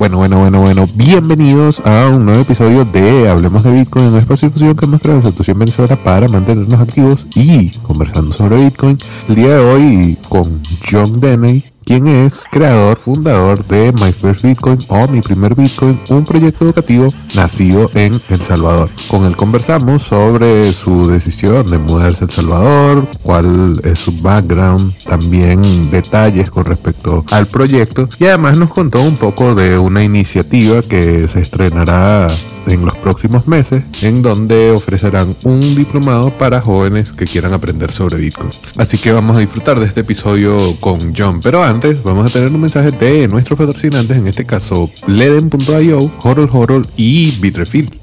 [0.00, 0.86] Bueno, bueno, bueno, bueno.
[0.94, 5.14] Bienvenidos a un nuevo episodio de Hablemos de Bitcoin, un espacio de difusión que muestra
[5.14, 8.96] la situación Venezuela para mantenernos activos y conversando sobre Bitcoin.
[9.28, 14.78] El día de hoy con John Deney, quien es creador, fundador de My First Bitcoin
[14.86, 18.90] o Mi Primer Bitcoin, un proyecto educativo nacido en El Salvador.
[19.08, 24.96] Con él conversamos sobre su decisión de mudarse a El Salvador, cuál es su background,
[24.98, 30.82] también detalles con respecto al proyecto y además nos contó un poco de una iniciativa
[30.82, 32.28] que se estrenará
[32.66, 38.18] en los próximos meses, en donde ofrecerán un diplomado para jóvenes que quieran aprender sobre
[38.18, 38.50] Bitcoin.
[38.76, 41.62] Así que vamos a disfrutar de este episodio con John, pero
[42.04, 47.38] vamos a tener un mensaje de nuestros patrocinantes, en este caso Leden.io, Horol Horol y
[47.40, 47.98] Bitrefill.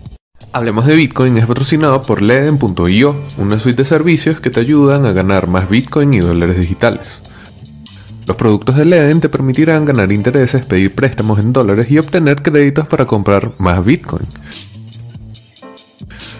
[0.51, 5.11] Hablemos de Bitcoin es patrocinado por Leden.io, una suite de servicios que te ayudan a
[5.11, 7.21] ganar más Bitcoin y dólares digitales.
[8.25, 12.87] Los productos de Leden te permitirán ganar intereses, pedir préstamos en dólares y obtener créditos
[12.87, 14.25] para comprar más Bitcoin.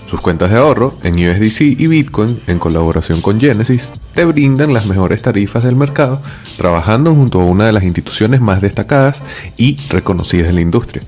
[0.07, 4.85] Sus cuentas de ahorro en USDC y Bitcoin, en colaboración con Genesis, te brindan las
[4.85, 6.21] mejores tarifas del mercado,
[6.57, 9.21] trabajando junto a una de las instituciones más destacadas
[9.57, 11.03] y reconocidas en la industria.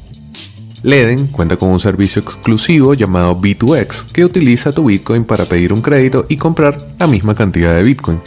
[0.84, 5.82] Leden cuenta con un servicio exclusivo llamado B2X que utiliza tu Bitcoin para pedir un
[5.82, 8.20] crédito y comprar la misma cantidad de Bitcoin.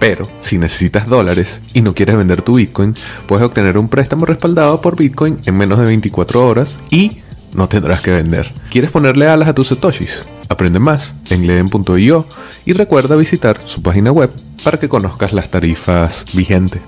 [0.00, 2.96] Pero si necesitas dólares y no quieres vender tu Bitcoin,
[3.28, 7.18] puedes obtener un préstamo respaldado por Bitcoin en menos de 24 horas y
[7.54, 8.52] no tendrás que vender.
[8.70, 10.26] ¿Quieres ponerle alas a tus satoshis?
[10.48, 12.26] Aprende más en leden.io
[12.64, 14.30] y recuerda visitar su página web
[14.62, 16.82] para que conozcas las tarifas vigentes.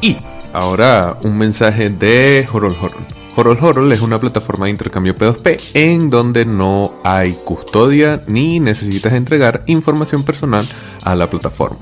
[0.00, 0.16] Y
[0.52, 3.06] ahora un mensaje de Horol Horol.
[3.34, 9.14] Horol Horol es una plataforma de intercambio P2P en donde no hay custodia ni necesitas
[9.14, 10.68] entregar información personal
[11.02, 11.78] a la plataforma.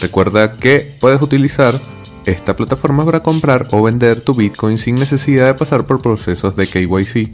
[0.00, 1.80] Recuerda que puedes utilizar
[2.26, 6.68] esta plataforma para comprar o vender tu Bitcoin sin necesidad de pasar por procesos de
[6.68, 7.30] KYC.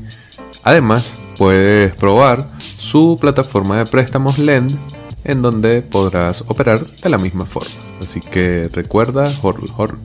[0.62, 4.78] Además, puedes probar su plataforma de préstamos Lend
[5.24, 7.70] en donde podrás operar de la misma forma.
[8.02, 9.98] Así que recuerda, horror, horror.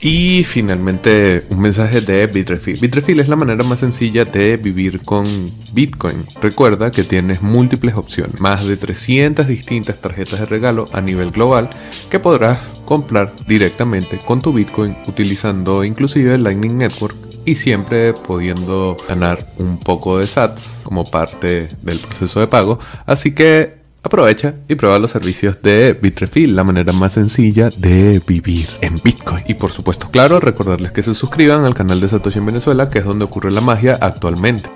[0.00, 2.78] Y finalmente un mensaje de Bitrefill.
[2.78, 6.26] Bitrefill es la manera más sencilla de vivir con Bitcoin.
[6.42, 11.70] Recuerda que tienes múltiples opciones, más de 300 distintas tarjetas de regalo a nivel global
[12.10, 18.96] que podrás comprar directamente con tu Bitcoin utilizando inclusive el Lightning Network y siempre pudiendo
[19.08, 22.78] ganar un poco de SATs como parte del proceso de pago.
[23.06, 28.68] Así que Aprovecha y prueba los servicios de Bitrefill, la manera más sencilla de vivir
[28.82, 29.42] en Bitcoin.
[29.48, 32.98] Y por supuesto, claro, recordarles que se suscriban al canal de Satoshi en Venezuela, que
[32.98, 34.68] es donde ocurre la magia actualmente.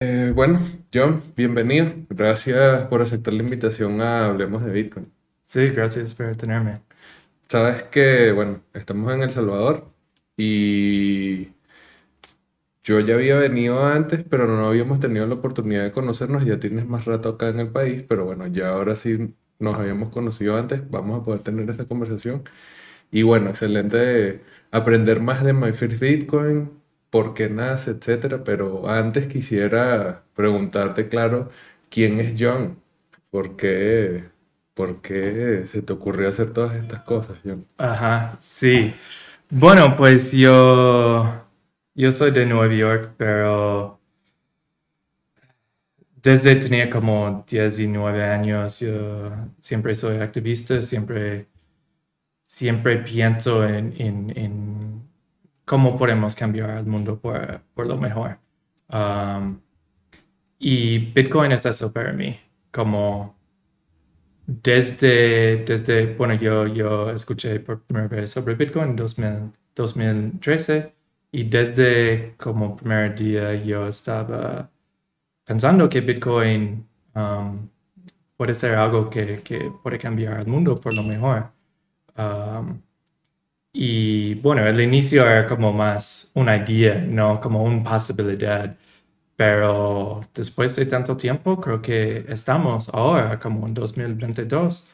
[0.00, 0.60] Eh, bueno,
[0.92, 1.92] John, bienvenido.
[2.08, 5.12] Gracias por aceptar la invitación a Hablemos de Bitcoin.
[5.44, 6.80] Sí, gracias por tenerme.
[7.46, 9.91] Sabes que, bueno, estamos en El Salvador
[10.36, 11.52] y
[12.84, 16.44] yo ya había venido antes, pero no habíamos tenido la oportunidad de conocernos.
[16.44, 20.10] Ya tienes más rato acá en el país, pero bueno, ya ahora sí nos habíamos
[20.12, 20.88] conocido antes.
[20.90, 22.42] Vamos a poder tener esta conversación.
[23.12, 24.42] Y bueno, excelente
[24.72, 26.70] aprender más de My First Bitcoin,
[27.10, 28.44] por qué nace, etcétera.
[28.44, 31.50] Pero antes quisiera preguntarte, claro,
[31.90, 32.80] ¿quién es John?
[33.30, 34.24] ¿Por qué,
[35.66, 37.66] se te ocurrió hacer todas estas cosas, John?
[37.78, 38.94] Ajá, sí.
[39.54, 41.42] Bueno, pues yo
[41.94, 44.00] yo soy de Nueva York, pero
[46.22, 49.30] desde tenía como 19 años, yo
[49.60, 51.48] siempre soy activista, siempre,
[52.46, 55.02] siempre pienso en,
[55.66, 58.38] cómo podemos cambiar el mundo por, lo mejor.
[58.88, 59.60] Um,
[60.58, 62.40] y Bitcoin es eso para mí,
[62.72, 63.36] como
[64.60, 68.96] desde, desde bueno, yo, yo escuché por primera vez sobre Bitcoin en
[69.74, 70.94] 2013
[71.32, 74.70] y desde como primer día yo estaba
[75.44, 77.68] pensando que Bitcoin um,
[78.36, 81.50] puede ser algo que, que, puede cambiar el mundo por lo mejor.
[82.16, 82.80] Um,
[83.72, 88.76] y bueno, el inicio era como más una idea, no como una posibilidad.
[89.42, 94.86] Pero después de tanto tiempo, creo que estamos ahora, como en 2022,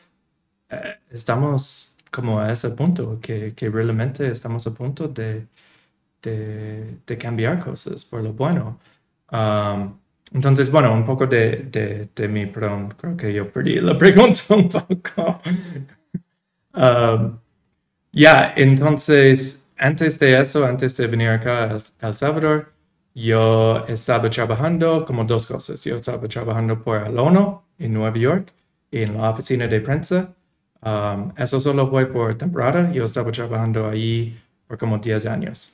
[0.71, 5.47] eh, estamos como a ese punto, que, que realmente estamos a punto de,
[6.23, 8.81] de, cambiar cosas por lo bueno.
[9.31, 9.99] Um,
[10.33, 14.69] entonces, bueno, un poco de, de, mi, perdón, creo que yo perdí la pregunta un
[14.71, 15.43] poco.
[16.75, 17.39] Um,
[18.13, 22.78] ya, entonces, antes de eso, antes de venir acá a El Salvador,
[23.19, 25.83] yo estaba trabajando como dos cosas.
[25.85, 28.53] Yo estaba trabajando por el ONU en Nueva York,
[28.93, 30.35] en la oficina de prensa.
[30.83, 32.93] Um, eso solo fue por temporada.
[32.93, 34.39] Yo estaba trabajando ahí
[34.69, 35.73] por como 10 años.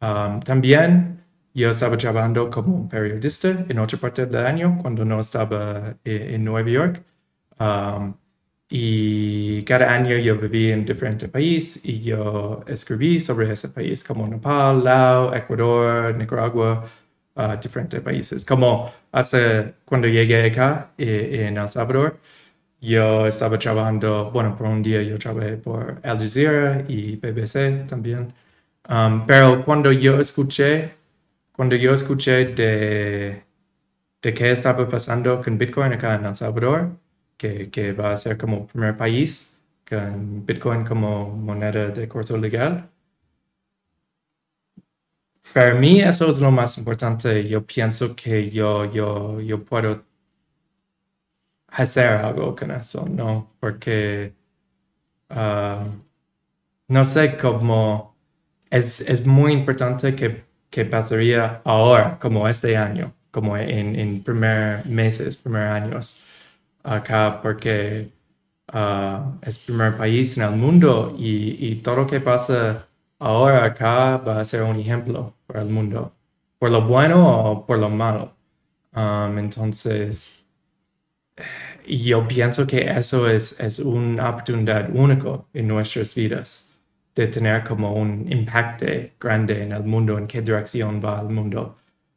[0.00, 1.22] Um, también
[1.54, 6.44] yo estaba trabajando como periodista en otra parte del año cuando no estaba en, en
[6.44, 7.02] Nueva York.
[7.60, 8.14] Um,
[8.68, 14.26] y cada año yo viví en diferentes países y yo escribí sobre ese país como
[14.26, 16.84] Nepal, Laos, Ecuador, Nicaragua,
[17.36, 18.44] uh, diferentes países.
[18.44, 22.18] Como hasta cuando llegué acá eh, en El Salvador,
[22.80, 28.32] yo estaba trabajando, bueno, por un día yo trabajé por Al Jazeera y BBC también.
[28.88, 30.94] Um, pero cuando yo escuché,
[31.52, 33.44] cuando yo escuché de,
[34.22, 36.90] de qué estaba pasando con Bitcoin acá en El Salvador,
[37.36, 39.56] que, que va a ser como primer país
[39.88, 42.90] con Bitcoin como moneda de curso legal.
[45.54, 47.48] Para mí eso es lo más importante.
[47.48, 50.04] Yo pienso que yo, yo, yo puedo
[51.68, 53.52] hacer algo con eso, ¿no?
[53.60, 54.34] Porque
[55.30, 55.86] uh,
[56.88, 58.16] no sé cómo
[58.70, 64.86] es, es muy importante que, que, pasaría ahora, como este año, como en, en primer
[64.86, 66.20] meses, primer años
[66.86, 68.10] acá porque
[68.72, 72.86] uh, es primer país en el mundo y, y, todo lo que pasa
[73.18, 76.12] ahora acá va a ser un ejemplo para el mundo,
[76.58, 78.34] por lo bueno o por lo malo.
[78.94, 80.44] Um, entonces,
[81.86, 86.70] yo pienso que eso es, es una oportunidad única en nuestras vidas,
[87.14, 88.86] de tener como un impacto
[89.20, 91.76] grande en el mundo, en qué dirección va el mundo.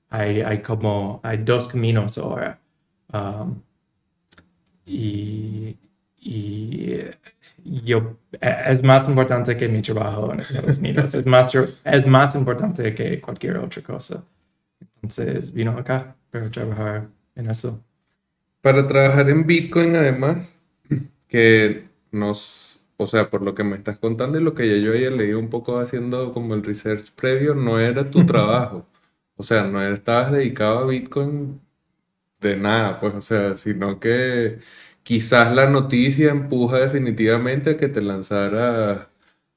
[0.10, 2.60] Hay, hay como, hay dos caminos ahora.
[3.14, 3.62] Um,
[4.90, 5.78] y,
[7.64, 11.54] y yo, es más importante que mi trabajo en Estados Unidos, es más,
[11.84, 14.24] es más importante que cualquier otra cosa.
[14.96, 17.84] Entonces vino acá para trabajar en eso.
[18.62, 20.56] Para trabajar en Bitcoin además,
[21.28, 24.92] que nos, o sea, por lo que me estás contando y lo que ya yo
[24.92, 28.86] había leído un poco haciendo como el research previo, no era tu trabajo.
[29.36, 31.62] O sea, no estabas dedicado a Bitcoin
[32.42, 34.60] de nada, pues, o sea, sino que
[35.04, 39.10] quizás la noticia empuja definitivamente a que te lanzara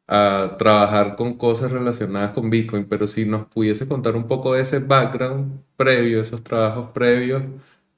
[0.08, 4.62] a trabajar con cosas relacionadas con Bitcoin, pero si nos pudiese contar un poco de
[4.62, 7.42] ese background previo, esos trabajos previos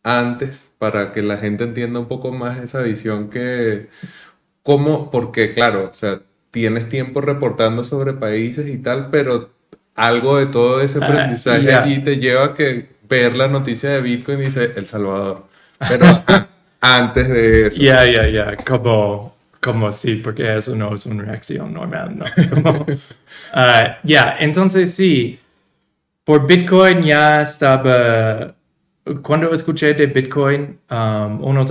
[0.03, 3.89] antes, para que la gente entienda un poco más esa visión que,
[4.63, 9.51] cómo, porque claro, o sea, tienes tiempo reportando sobre países y tal, pero
[9.95, 14.01] algo de todo ese ah, aprendizaje allí te lleva a que ver la noticia de
[14.01, 15.47] Bitcoin y dice El Salvador.
[15.89, 16.07] Pero
[16.81, 17.83] antes de eso.
[17.83, 22.87] Ya, ya, ya, como, como sí, porque eso no es una reacción normal, ¿no?
[23.57, 25.39] Ah, ya, entonces sí,
[26.25, 28.55] por Bitcoin ya estaba,
[29.23, 31.71] cuando escuché de Bitcoin um, unos,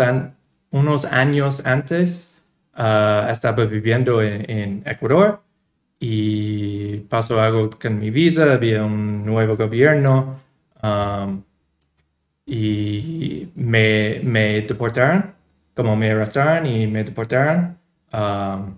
[0.72, 2.34] unos años antes,
[2.78, 5.42] uh, estaba viviendo en, Ecuador
[6.00, 10.40] y pasó algo con mi visa, había un nuevo gobierno
[10.84, 11.44] Um,
[12.46, 15.34] y me, me, deportaron,
[15.74, 17.78] como me arrestaron y me deportaron.
[18.12, 18.78] Um,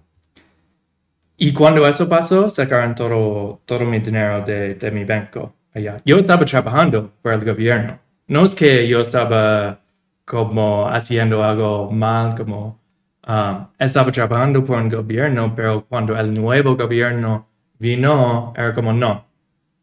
[1.37, 5.97] y cuando eso pasó, sacaron todo, todo mi dinero de, de mi banco allá.
[6.05, 7.99] Yo estaba trabajando para el gobierno.
[8.27, 9.79] No es que yo estaba
[10.25, 12.79] como haciendo algo mal, como
[13.27, 17.47] um, estaba trabajando por un gobierno, pero cuando el nuevo gobierno
[17.79, 19.25] vino, era como, no,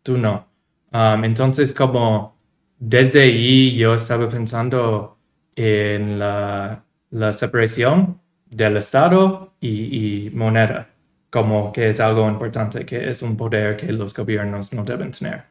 [0.03, 0.52] tú no.
[0.93, 2.37] Um, entonces, como
[2.79, 5.19] desde ahí yo estaba pensando
[5.57, 6.85] en la,
[7.33, 10.89] separación del Estado y, moneda,
[11.31, 15.45] como que es algo importante, que es un poder que los gobiernos no deben tener.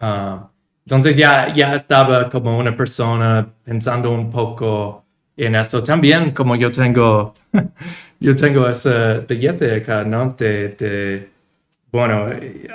[0.00, 0.48] Um,
[0.86, 5.04] entonces ya, ya estaba como una persona pensando un poco
[5.36, 5.82] en eso.
[5.82, 7.34] También como yo tengo,
[8.20, 10.34] yo tengo ese billete acá, ¿no?
[10.38, 11.30] De,
[11.94, 12.28] bueno,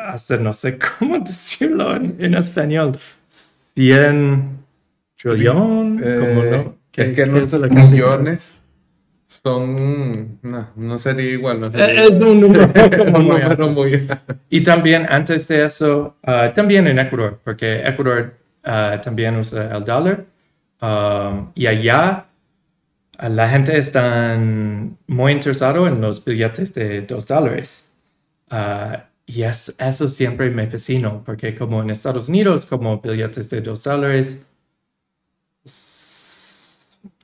[0.08, 2.98] hasta no sé cómo decirlo en, español,
[3.28, 4.60] 100
[5.18, 8.62] trillón, eh, es que no son millones,
[9.26, 11.60] son, no, no sería igual.
[11.60, 14.08] No sería es un número, muy,
[14.50, 18.36] Y también antes de eso, uh, también en Ecuador, porque Ecuador
[18.66, 20.26] uh, también usa el dólar,
[20.82, 22.26] um, y allá
[23.22, 24.40] uh, la gente está
[25.08, 27.86] muy interesado en los billetes de 2 dólares.
[29.30, 34.44] Y eso siempre me fascinó, porque como en Estados Unidos, como billetes de dos dólares,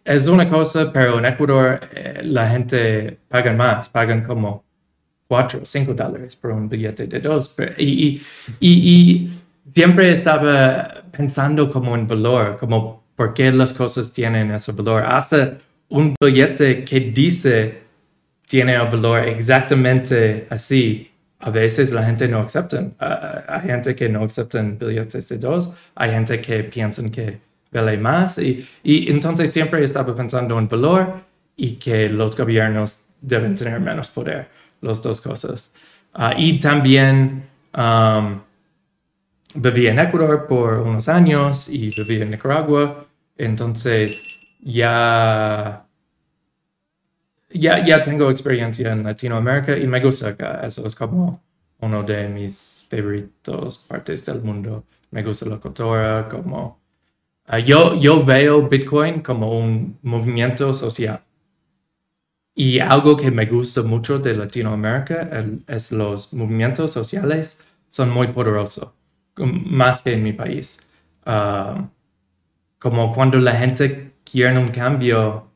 [0.03, 4.63] es una cosa, pero en Ecuador eh, la gente paga más, pagan como
[5.27, 7.55] cuatro o cinco dólares por un billete de dos.
[7.79, 8.21] y,
[8.59, 9.29] y,
[9.73, 15.03] siempre estaba pensando como en valor, como por qué las cosas tienen ese valor.
[15.07, 15.57] Hasta
[15.89, 17.81] un billete que dice
[18.47, 22.91] tiene el valor exactamente así a veces la gente no acepta.
[23.47, 27.39] hay gente que no acepta billetes de dos, hay gente que piensa que
[27.71, 31.21] vale más y, y entonces siempre estaba pensando en valor
[31.57, 34.49] y que los gobiernos deben tener menos poder,
[34.81, 35.71] las dos cosas.
[36.13, 38.41] Ah, y también um,
[39.55, 43.05] viví en Ecuador por unos años y viví en Nicaragua,
[43.37, 44.21] entonces
[44.61, 45.84] ya,
[47.55, 51.41] ya, ya tengo experiencia en Latinoamérica y me gusta acá, eso es como
[51.79, 54.85] uno de mis favoritos partes del mundo.
[55.11, 56.79] Me gusta la cultura, como...
[57.47, 61.21] Ah, yo, yo veo Bitcoin como un movimiento social.
[62.55, 65.29] Y algo que me gusta mucho de Latinoamérica
[65.67, 68.91] es los movimientos sociales son muy poderosos,
[69.37, 70.79] más que en mi país.
[71.25, 71.89] Ah,
[72.79, 75.51] como cuando la gente quiere un cambio,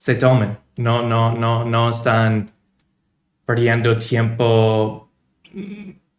[0.00, 0.58] se tomen.
[0.76, 2.50] No, no, no, no están
[3.46, 5.08] perdiendo tiempo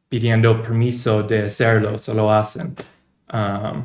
[0.07, 2.75] pidiendo permiso de hacerlo, solo hacen.
[3.29, 3.83] Ah,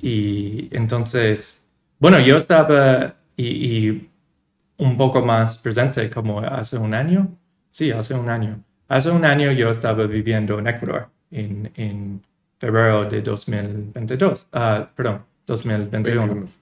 [0.00, 1.64] y entonces,
[1.98, 4.08] bueno, yo estaba y
[4.78, 7.28] un poco más presente como hace un año.
[7.70, 8.62] Sí, hace un año.
[8.88, 12.22] Hace un año yo estaba viviendo en Ecuador en, en
[12.58, 16.59] febrero de 2022, uh, perdón, 2021.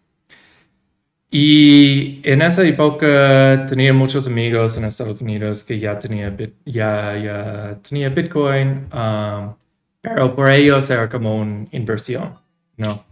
[1.31, 7.79] Y en esa época tenía muchos amigos en Estados Unidos que ya tenía, ya, ya
[7.87, 9.55] tenía Bitcoin, um,
[10.01, 12.35] pero por ellos era como una inversión,
[12.79, 13.05] ¿no?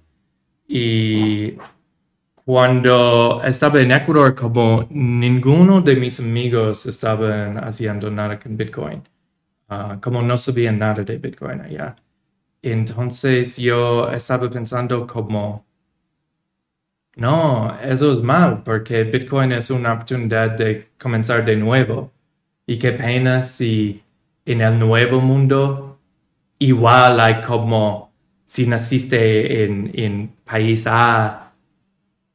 [0.69, 1.57] Y
[2.47, 9.03] cuando estaba en Ecuador, como ninguno de mis amigos estaban haciendo nada con Bitcoin,
[9.69, 11.97] ah, como no sabían nada de Bitcoin allá.
[12.63, 15.66] Entonces yo estaba pensando como,
[17.17, 22.13] no, eso es mal, porque Bitcoin es una oportunidad de comenzar de nuevo.
[22.67, 24.03] Y qué pena si
[24.45, 25.99] en el nuevo mundo
[26.59, 28.13] igual hay como
[28.45, 31.53] si naciste en, en país A,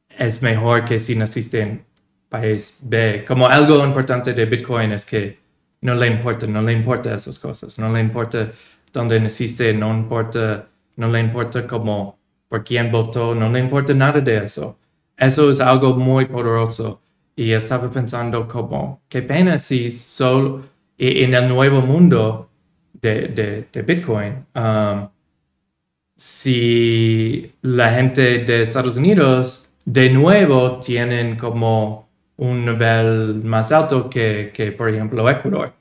[0.08, 1.84] es mejor que si naciste en
[2.28, 3.24] país B.
[3.26, 5.38] Como algo importante de Bitcoin es que
[5.82, 8.50] no le importa, no le importa esas cosas, no le importa
[8.92, 12.18] dónde naciste, no importa, no le importa como
[12.52, 14.76] por quién votó, no le importa nada de eso.
[15.16, 17.00] Eso es algo muy poderoso.
[17.34, 20.62] Y estaba pensando como, qué pena si solo
[20.98, 22.50] en el nuevo mundo
[23.00, 25.08] de, de, Bitcoin, um,
[26.14, 34.52] si la gente de Estados Unidos de nuevo tienen como un nivel más alto que,
[34.54, 35.72] que por ejemplo, Ecuador.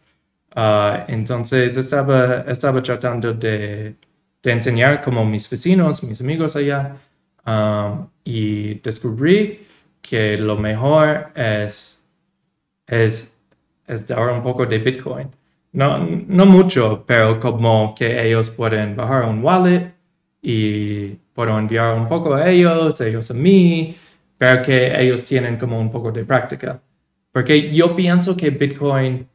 [0.55, 3.95] Ah, entonces estaba, estaba tratando de,
[4.43, 6.97] de, enseñar como mis vecinos, mis amigos allá,
[7.45, 9.67] um, y descubrí
[10.01, 12.03] que lo mejor es,
[12.87, 13.37] es,
[13.87, 15.29] es dar un poco de Bitcoin.
[15.73, 19.93] No, no mucho, pero como que ellos pueden bajar un wallet
[20.41, 23.95] y puedo enviar un poco a ellos, ellos a mí,
[24.37, 26.81] pero que ellos tienen como un poco de práctica.
[27.31, 29.27] Porque yo pienso que Bitcoin,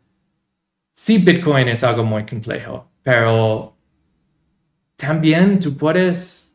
[0.92, 3.75] sí Bitcoin es algo muy complejo, pero
[4.96, 6.54] también tú puedes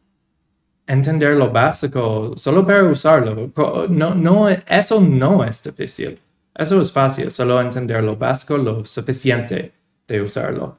[0.87, 3.51] entender lo básico solo para usarlo.
[3.89, 6.19] No, no, eso no es difícil.
[6.53, 9.71] Eso es fácil, solo entender lo básico, lo suficiente
[10.07, 10.77] de usarlo.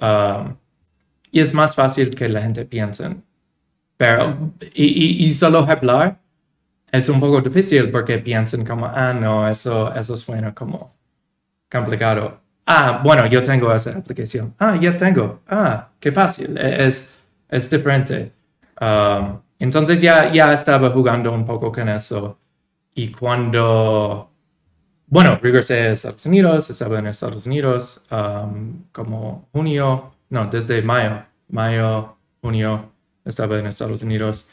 [0.00, 0.56] Um,
[1.30, 3.16] y es más fácil que la gente piense.
[3.96, 6.18] Pero, y, y, solo hablar
[6.90, 10.92] es un poco difícil porque piensan como, ah, no, eso, eso suena como
[11.70, 12.40] complicado.
[12.66, 14.54] Ah, bueno, yo tengo esa aplicación.
[14.58, 15.42] Ah, ya tengo.
[15.48, 16.56] Ah, qué fácil.
[16.56, 17.12] E, es,
[17.48, 18.32] es diferente.
[18.80, 22.38] Um, entonces ya, ya estaba jugando un poco con eso.
[22.94, 24.30] Y cuando,
[25.06, 31.24] bueno, regresé a Estados Unidos, estaba en Estados Unidos um, como junio, no, desde mayo
[31.52, 32.92] mayo, junio,
[33.24, 34.48] estaba en Estados Unidos.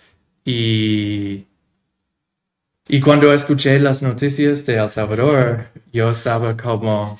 [0.45, 1.47] Y,
[2.87, 7.17] y cuando escuché las noticias de El Salvador, yo estaba como,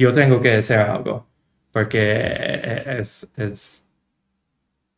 [0.00, 1.26] yo tengo que hacer algo,
[1.72, 2.00] porque
[2.98, 3.28] es,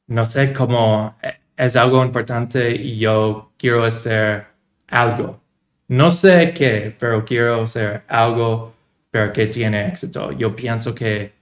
[0.06, 1.16] no sé cómo,
[1.56, 4.46] es algo importante y yo quiero hacer
[4.86, 5.40] algo.
[5.88, 8.74] No sé qué, pero quiero hacer algo,
[9.10, 10.30] pero que tiene éxito.
[10.30, 11.32] Yo pienso que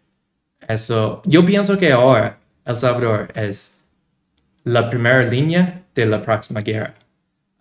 [0.66, 3.78] eso, yo pienso que ahora el Salvador es
[4.64, 6.94] la primera línea de la próxima guerra.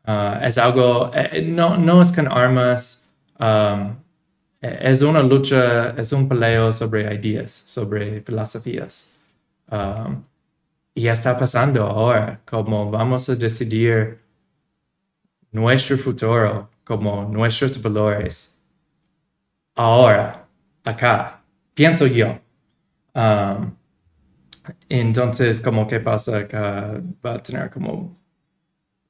[0.08, 3.06] Uh, es algo, eh, no, no es con armas,
[3.38, 3.96] um,
[4.62, 9.14] es una lucha, es un peleo sobre ideas, sobre filosofías.
[9.72, 10.24] Um,
[10.94, 14.20] y está pasando ahora, como vamos a decidir
[15.52, 18.56] nuestro futuro, como nuestros valores.
[19.76, 20.48] Ahora,
[20.84, 21.42] acá,
[21.74, 22.40] pienso yo.
[23.14, 23.74] Um,
[24.90, 28.18] entonces, como que pasa que va a tener como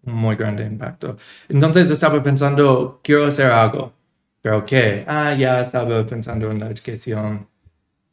[0.03, 1.17] un muy grande impacto.
[1.49, 3.93] Entonces estaba pensando, quiero hacer algo,
[4.41, 5.03] pero ¿qué?
[5.07, 7.47] Ah, ya estaba pensando en la educación.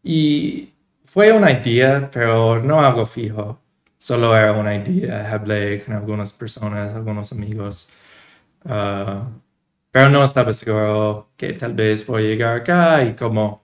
[0.03, 0.73] Y
[1.07, 3.61] fue una idea, pero no algo fijo.
[3.99, 5.33] Solo era una idea.
[5.33, 7.89] Hablé con algunas personas, algunos amigos.
[8.65, 9.25] Uh,
[9.91, 13.63] pero no estaba seguro que tal vez voy a llegar acá y como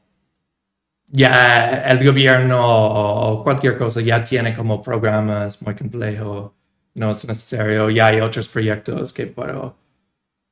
[1.09, 6.53] ya el gobierno o cualquier cosa ya tiene como programas muy complejos,
[6.95, 9.77] no es necesario, ya hay otros proyectos que puedo,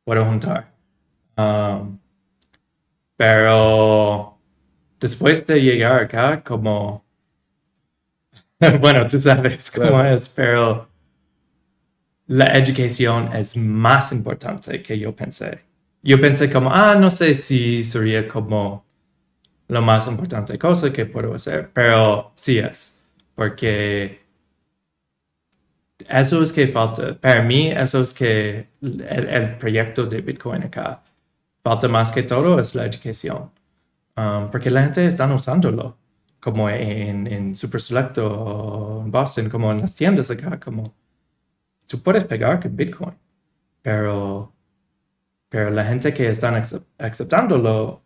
[0.04, 0.72] puedo juntar.
[1.40, 1.98] Um,
[3.16, 4.38] pero
[4.98, 7.04] después de llegar acá, como,
[8.80, 10.88] bueno, tú sabes cómo es, pero
[12.26, 15.60] la educación es más importante que yo pensé.
[16.02, 18.84] Yo pensé como, ah, no sé si sería como
[19.68, 22.98] lo más importante cosa que puedo hacer, pero sí es,
[23.34, 24.20] porque
[26.08, 27.14] eso es que falta.
[27.14, 31.02] Para mí, eso es que el, proyecto de Bitcoin acá
[31.62, 33.50] falta más que todo es la educación,
[34.16, 35.96] um, porque la gente está usándolo,
[36.40, 40.94] como en, en Super Selecto o en Boston, como en las tiendas acá, como
[41.86, 43.16] tú puedes pegar con Bitcoin,
[43.82, 44.52] pero,
[45.48, 46.64] pero la gente que están
[46.98, 48.02] aceptándolo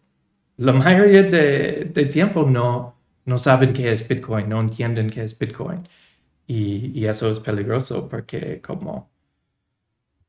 [0.57, 5.37] la mayoría de, de, tiempo no, no saben qué es Bitcoin, no entienden qué es
[5.39, 5.89] Bitcoin.
[6.47, 9.11] Y, y eso es peligroso porque como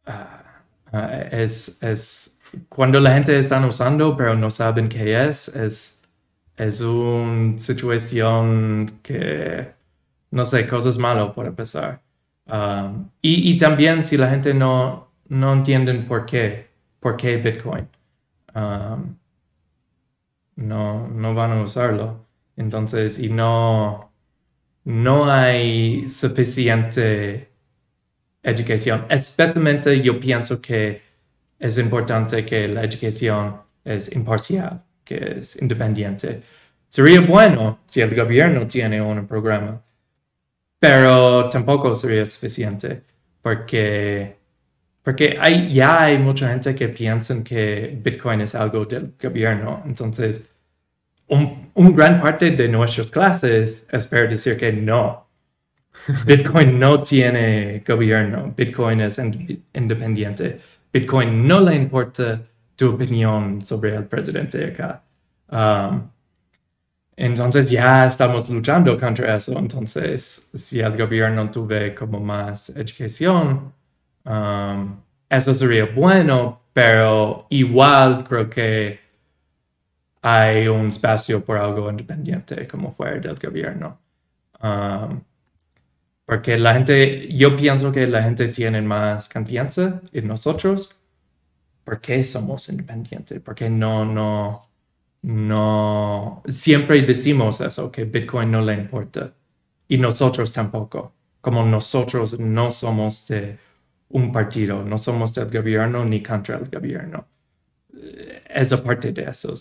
[0.05, 2.34] ah, ah, es, es,
[2.69, 6.01] cuando la gente está usando pero no saben qué es, es,
[6.57, 9.71] es una situación que,
[10.31, 12.01] no sé, cosas malas por empezar.
[12.47, 16.67] Um, y, y, también si la gente no, no entienden por qué,
[16.99, 17.87] por qué Bitcoin.
[18.53, 19.17] Um,
[20.55, 22.25] no, no van a usarlo.
[22.55, 24.11] Entonces, y no,
[24.85, 27.49] no hay suficiente
[28.43, 29.05] educación.
[29.09, 31.01] Especialmente yo pienso que
[31.59, 36.41] es importante que la educación es imparcial, que es independiente.
[36.89, 39.81] Sería bueno si el gobierno tiene un programa,
[40.79, 43.03] pero tampoco sería suficiente
[43.41, 44.37] porque,
[45.03, 49.83] porque hay, ya hay mucha gente que piensa que Bitcoin es algo del gobierno.
[49.85, 50.49] Entonces,
[51.27, 55.27] un, gran parte de nuestras clases espero decir que no.
[56.25, 59.19] Bitcoin no tiene gobierno, Bitcoin es
[59.73, 60.59] independiente.
[60.95, 62.41] Bitcoin no le importa
[62.73, 65.03] tu opinión sobre el presidente acá.
[65.51, 66.09] Um,
[67.17, 69.59] entonces ya estamos luchando contra eso.
[69.59, 73.73] Entonces, si el gobierno tuve como más educación,
[74.23, 74.95] um,
[75.27, 78.97] eso sería bueno, pero igual creo que
[80.21, 83.99] hay un espacio por algo independiente como fuera del gobierno.
[84.63, 85.19] Um,
[86.25, 90.95] porque la gente, yo pienso que la gente tiene más confianza en nosotros
[91.83, 94.69] porque somos independientes, porque no, no,
[95.21, 99.33] no, siempre decimos eso, que Bitcoin no le importa
[99.87, 103.59] y nosotros tampoco, como nosotros no somos de
[104.09, 107.27] un partido, no somos del gobierno ni contra el gobierno.
[108.49, 109.55] Es aparte de eso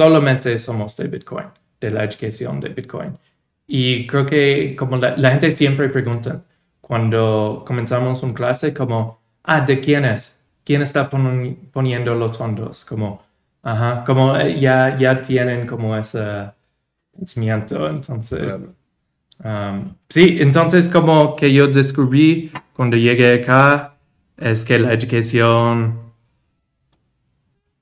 [0.00, 1.48] solamente somos de Bitcoin,
[1.80, 3.18] de la educación de Bitcoin.
[3.72, 6.44] Y creo que como la, gente siempre pregunta
[6.80, 10.36] cuando comenzamos una clase como, ah, ¿de quién es?
[10.64, 12.84] ¿Quién está poniendo los fondos?
[12.84, 13.22] Como,
[13.62, 16.50] ajá, como eh, ya, ya tienen como ese
[17.16, 18.54] pensamiento, entonces...
[19.44, 23.94] Um, sí, entonces como que yo descubrí cuando llegué acá
[24.36, 26.12] es que la educación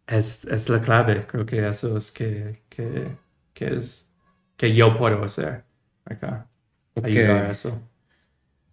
[0.07, 1.27] es, es la clave.
[1.27, 3.09] Creo que eso es que, que,
[3.55, 4.07] que es
[4.59, 5.67] que yo puedo hacer
[6.09, 6.49] acá.
[7.03, 7.81] Ayudar a eso.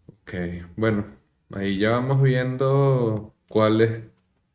[0.07, 0.33] Ok,
[0.75, 1.05] bueno,
[1.53, 4.01] ahí ya vamos viendo cuál es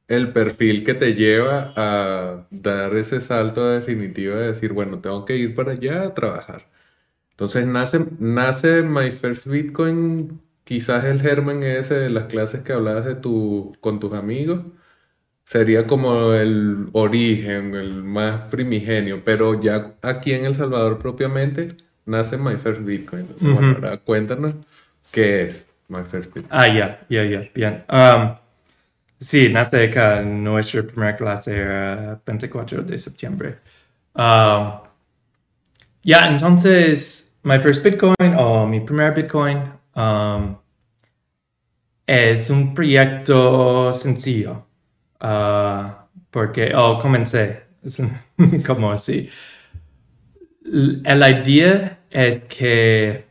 [0.09, 5.37] el perfil que te lleva a dar ese salto definitivo de decir, bueno, tengo que
[5.37, 6.69] ir para allá a trabajar.
[7.33, 13.07] Entonces nace, nace My First Bitcoin, quizás el germen ese de las clases que hablabas
[13.07, 14.65] de tu, con tus amigos
[15.45, 22.37] sería como el origen, el más primigenio, pero ya aquí en El Salvador propiamente nace
[22.37, 23.29] My First Bitcoin.
[23.43, 24.55] ahora cuéntanos
[25.13, 26.47] qué es My First Bitcoin.
[26.51, 27.85] Ah, ya, ya, ya, bien.
[27.89, 28.37] Um,
[29.19, 33.59] sí, nace acá, nuestra primera clase era 24 de septiembre.
[34.15, 34.81] Um,
[36.03, 40.57] ya, entonces, My First Bitcoin o mi primer Bitcoin um,
[42.07, 44.67] es un proyecto sencillo.
[45.21, 45.91] Uh,
[46.31, 47.65] porque, oh, comencé,
[48.67, 49.29] como así.
[50.63, 53.25] La idea es que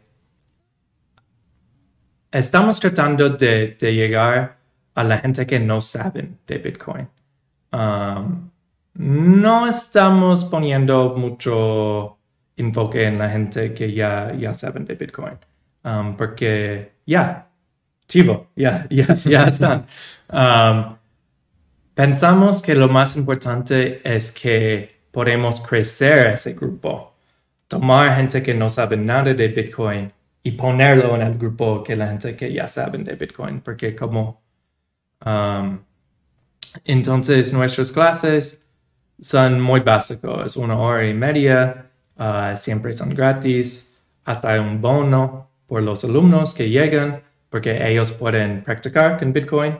[2.32, 4.58] estamos tratando de, llegar
[4.96, 7.08] a la gente que no saben de Bitcoin.
[7.72, 8.50] Um,
[8.96, 12.18] no estamos poniendo mucho
[12.58, 15.38] enfoque en la gente que ya, ya saben de Bitcoin,
[15.84, 17.48] um, porque ya,
[18.08, 19.86] chivo, ya, ya, ya están.
[20.32, 20.98] Um,
[21.94, 27.09] pensamos que lo más importante es que podemos crecer ese grupo,
[27.70, 30.12] tomar gente que no sabe nada de Bitcoin
[30.44, 34.42] y ponerlo en el grupo que la gente que ya saben de Bitcoin, porque como
[35.26, 35.80] um,
[36.84, 38.62] entonces nuestras clases
[39.22, 45.84] son muy básicos, una hora y media, uh, siempre son gratis, hasta un bono por
[45.84, 49.78] los alumnos que llegan, porque ellos pueden practicar con Bitcoin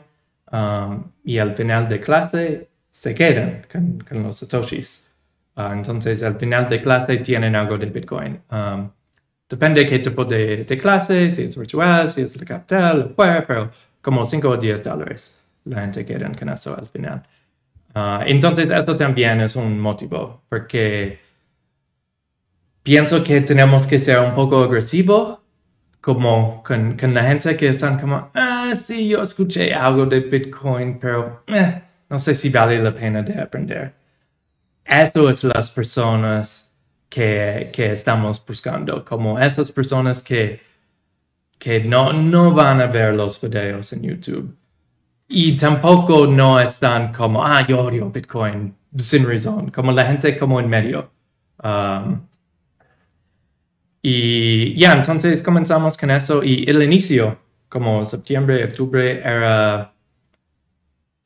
[0.52, 5.09] um, y al final de clase se quedan con, los satoshis.
[5.60, 8.42] Uh, entonces al final de clase tienen algo de Bitcoin.
[8.50, 8.90] Um,
[9.50, 13.72] Depende de qué tipo de, clase, si es virtual, si es de capital, fuera, pero
[14.00, 17.24] como 5 o 10 dólares la gente queda con eso al final.
[17.96, 21.20] Ah, entonces, eso también es un motivo, porque
[22.84, 25.42] pienso que tenemos que ser un poco agresivo
[26.00, 31.44] como con, la gente que están como, ah, sí, yo escuché algo de Bitcoin, pero
[31.48, 33.99] eh, no sé si vale la pena de aprender.
[34.90, 36.74] Eso es las personas
[37.10, 40.62] que, estamos buscando, como esas personas que,
[41.60, 44.58] que no, no van a ver los videos en YouTube.
[45.28, 50.60] Y tampoco no están como, ah, yo odio Bitcoin sin razón, como la gente como
[50.60, 51.12] en medio.
[51.64, 52.22] Um,
[54.02, 57.38] y ya, entonces comenzamos con eso y el inicio,
[57.70, 59.94] como septiembre, octubre, era,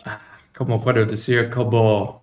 [0.06, 0.22] ah,
[0.54, 2.23] como puedo decir, como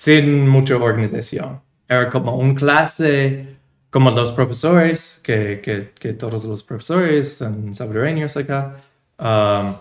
[0.00, 3.56] sin mucha organización era como un clase,
[3.90, 5.60] como los profesores, que,
[6.00, 8.76] que, todos los profesores son salvadoreños acá.
[9.18, 9.74] Um,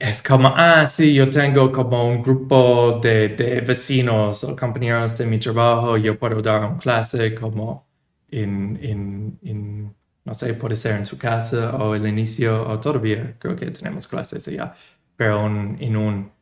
[0.00, 5.24] es como, ah, sí, yo tengo como un grupo de, de, vecinos o compañeros de
[5.26, 7.86] mi trabajo, yo puedo dar una clase como
[8.30, 13.36] en, en, en, no sé, puede ser en su casa o el inicio, o todavía
[13.38, 14.74] creo que tenemos clases allá,
[15.16, 16.37] pero en un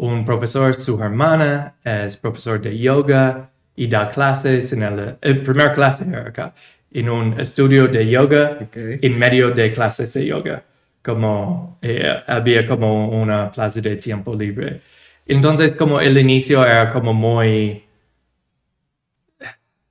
[0.00, 5.74] un profesor, su hermana es profesor de yoga y da clases en el, el primer
[5.74, 6.54] clase acá,
[6.90, 10.64] en un estudio de yoga en medio de clases de yoga,
[11.02, 14.80] como eh, había como una clase de tiempo libre.
[15.26, 17.84] Entonces como el inicio era como muy,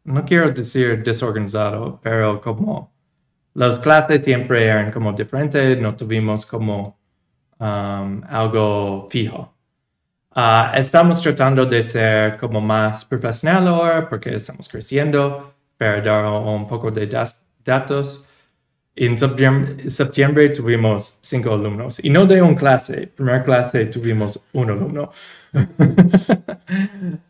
[0.05, 2.91] no quiero decir desorganizado, pero como
[3.53, 6.97] las clases siempre eran como diferentes, no tuvimos como
[7.59, 9.58] um, algo fijo.
[10.39, 16.65] Uh, estamos tratando de ser como más profesional ahora porque estamos creciendo, para dar un
[16.65, 17.07] poco de
[17.65, 18.25] datos.
[18.95, 23.07] En septiembre, septiembre, tuvimos cinco alumnos y no de una clase.
[23.07, 25.11] Primera clase tuvimos un alumno.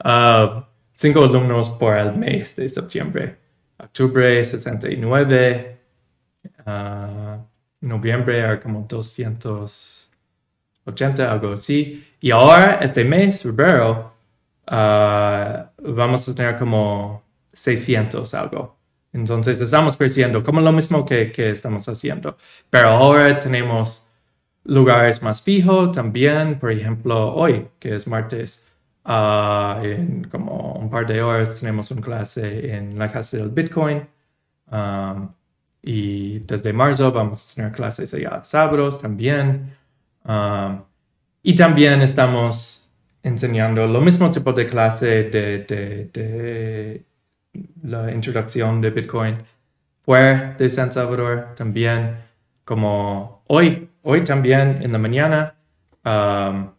[0.05, 0.61] uh,
[0.93, 3.37] cinco alumnos por el mes de septiembre.
[3.79, 5.77] Octubre 69,
[6.43, 7.37] uh, ah,
[7.81, 9.98] noviembre como 200
[11.23, 12.05] algo así.
[12.19, 14.13] Y ahora, este mes, febrero,
[14.67, 17.23] ah, vamos a tener como
[17.53, 18.77] 600 algo.
[19.13, 22.37] Entonces estamos creciendo, como lo mismo que, que estamos haciendo.
[22.69, 24.05] Pero ahora tenemos
[24.65, 26.59] lugares más fijos también.
[26.59, 28.65] Por ejemplo, hoy, que es martes,
[29.05, 34.07] ah, en como un par de horas tenemos una clase en la casa del Bitcoin.
[34.67, 35.29] Ah,
[35.81, 39.75] y desde marzo vamos a tener clases allá sábados también.
[40.25, 40.83] Um,
[41.41, 42.91] y también estamos
[43.23, 47.05] enseñando lo mismo tipo de clase de,
[47.83, 49.37] la introducción de Bitcoin
[50.03, 52.17] fuera de San Salvador también,
[52.63, 55.55] como hoy, hoy también en la mañana.
[56.05, 56.71] Um,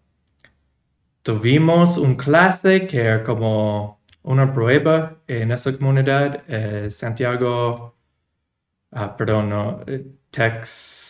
[1.22, 7.96] tuvimos un clase que era como una prueba en esa comunidad, eh, Santiago,
[8.92, 11.09] ah, perdón, no, eh, Tex,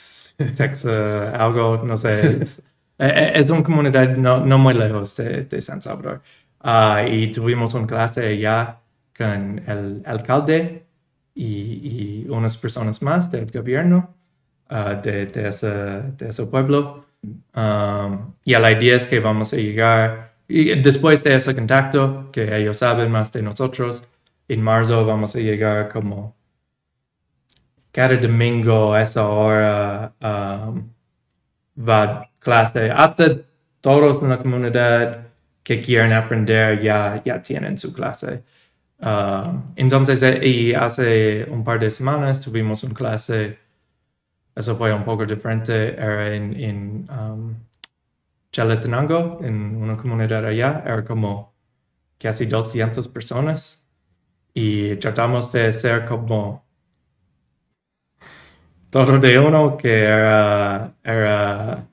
[0.57, 2.39] Tex uh, algo, no sé,
[3.01, 6.21] Eh, eh, es una comunidad no, no muy lejos de, de San Salvador.
[6.63, 8.79] Uh, y tuvimos una clase allá
[9.17, 10.85] con el alcalde
[11.35, 14.15] y, y unas personas más del gobierno
[14.71, 17.07] uh, de, de, ese, de, ese, pueblo.
[17.55, 22.77] Um, y la idea es que vamos a llegar, después de ese contacto, que ellos
[22.77, 24.03] saben más de nosotros,
[24.47, 26.37] en marzo vamos a llegar como
[27.93, 30.15] cada domingo a esa hora.
[31.77, 33.37] Va clase, hasta
[33.81, 35.29] todos en la comunidad
[35.63, 38.43] que quieren aprender ya, ya tienen su clase.
[38.99, 43.59] Uh, entonces, eh, y hace un par de semanas tuvimos una clase,
[44.55, 47.55] eso fue un poco diferente, era en, en um,
[48.53, 51.55] Chalatenango, en una comunidad allá, era como
[52.19, 53.87] casi 200 personas
[54.53, 56.65] y tratamos de ser como
[58.91, 61.87] todo de uno que era, era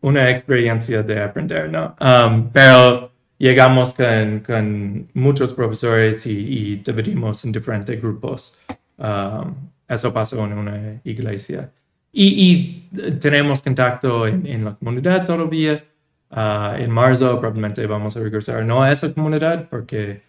[0.00, 1.96] una experiencia de aprender, ¿no?
[2.00, 8.58] Um, pero llegamos con, muchos profesores y, dividimos en diferentes grupos.
[8.98, 9.54] Um,
[9.88, 11.70] eso pasó en una iglesia.
[12.12, 12.88] Y,
[13.20, 15.84] tenemos contacto en, la comunidad todavía.
[16.30, 20.22] Uh, en marzo probablemente vamos a regresar no a esa comunidad porque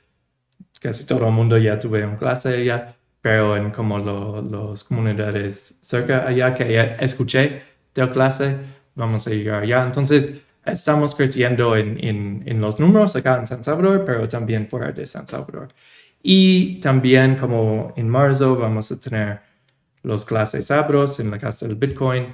[0.80, 2.95] casi todo el mundo ya tuve una clase allá,
[3.26, 7.64] pero en como las comunidades cerca allá que escuché
[7.96, 8.56] de clase,
[8.94, 9.82] vamos a llegar allá.
[9.84, 10.30] Entonces,
[10.64, 11.98] estamos creciendo en,
[12.46, 15.70] en, los números acá en San Salvador, pero también fuera de San Salvador.
[16.22, 19.40] Y también como en marzo vamos a tener
[20.04, 22.28] los clases sábados en la casa del Bitcoin.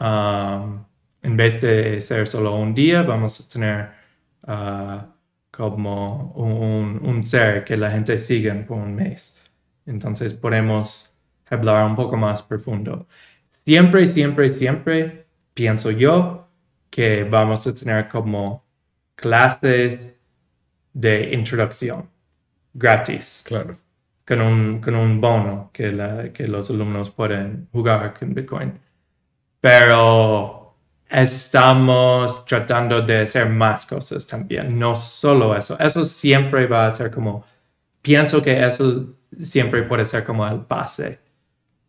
[0.00, 0.82] Um,
[1.20, 3.90] en vez de ser solo un día, vamos a tener
[4.48, 5.04] uh,
[5.50, 9.36] como un, un, ser que la gente siga por un mes.
[9.86, 11.16] Entonces podemos
[11.48, 13.06] hablar un poco más profundo.
[13.48, 16.48] Siempre, siempre, siempre pienso yo
[16.90, 18.64] que vamos a tener como
[19.14, 20.14] clases
[20.92, 22.08] de introducción
[22.72, 23.42] gratis.
[23.46, 23.76] Claro.
[24.26, 28.78] Con un, con un bono que, la, que los alumnos pueden jugar con Bitcoin.
[29.60, 30.76] Pero
[31.08, 35.76] estamos tratando de hacer más cosas también, no solo eso.
[35.78, 37.44] Eso siempre va a ser como,
[38.00, 41.18] pienso que eso siempre puede ser como el base,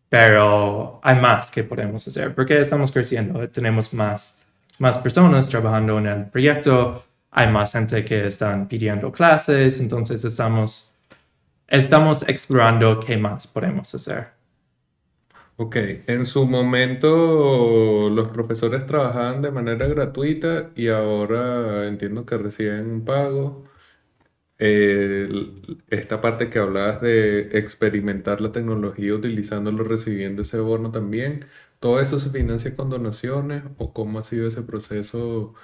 [0.08, 4.40] pero hay más que podemos hacer porque estamos creciendo, tenemos más,
[4.78, 10.92] más personas trabajando en el proyecto, hay más gente que están pidiendo clases, entonces estamos,
[11.66, 14.28] estamos explorando qué más podemos hacer.
[15.56, 22.90] Ok, en su momento los profesores trabajaban de manera gratuita y ahora entiendo que reciben
[22.90, 23.64] un pago
[24.62, 31.46] esta parte que hablabas de experimentar la tecnología utilizándolo, recibiendo ese bono también,
[31.80, 35.54] ¿todo eso se financia con donaciones o cómo ha sido ese proceso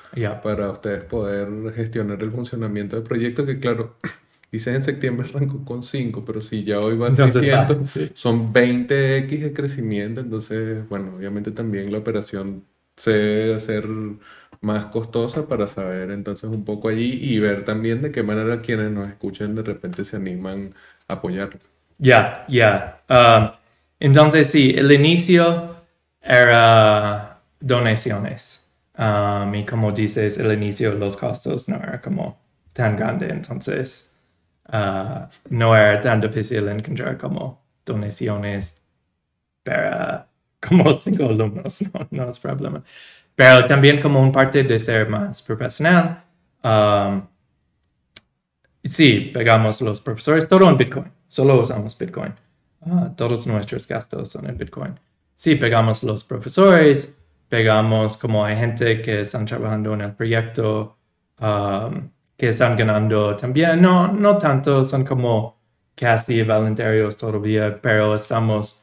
[0.42, 3.46] para ustedes poder gestionar el funcionamiento del proyecto?
[3.46, 3.96] Que claro,
[4.50, 9.28] dice en septiembre arrancó con 5, pero si ya hoy va a 600, son 20x
[9.28, 12.64] de crecimiento, entonces, bueno, obviamente también la operación
[12.96, 13.87] se debe hacer
[14.61, 18.90] más costosa para saber entonces un poco allí y ver también de qué manera quienes
[18.90, 20.75] nos escuchen de repente se animan
[21.07, 21.59] a apoyar.
[21.99, 23.03] Ya, ya.
[23.09, 23.51] Um,
[24.01, 25.77] entonces sí, el inicio
[26.21, 28.68] era donaciones.
[28.97, 32.40] Um, y como dices, el inicio los costos no era como
[32.73, 34.12] tan grande, entonces
[34.73, 38.83] uh, no era tan difícil encontrar como donaciones
[39.64, 40.29] para
[40.61, 42.83] como cinco alumnos, no, no es problema
[43.38, 46.24] pero también como un parte de ser más profesional.
[46.64, 47.22] Um,
[48.83, 52.35] sí, pegamos los profesores, todo en Bitcoin, solo usamos Bitcoin.
[52.81, 54.98] Uh, todos nuestros gastos son en Bitcoin.
[55.37, 57.14] Sí, pegamos los profesores,
[57.48, 60.98] pegamos como hay gente que están trabajando en el proyecto,
[61.40, 65.61] um, que están ganando también, no, no tanto, son como
[65.94, 68.83] casi voluntarios todavía, pero estamos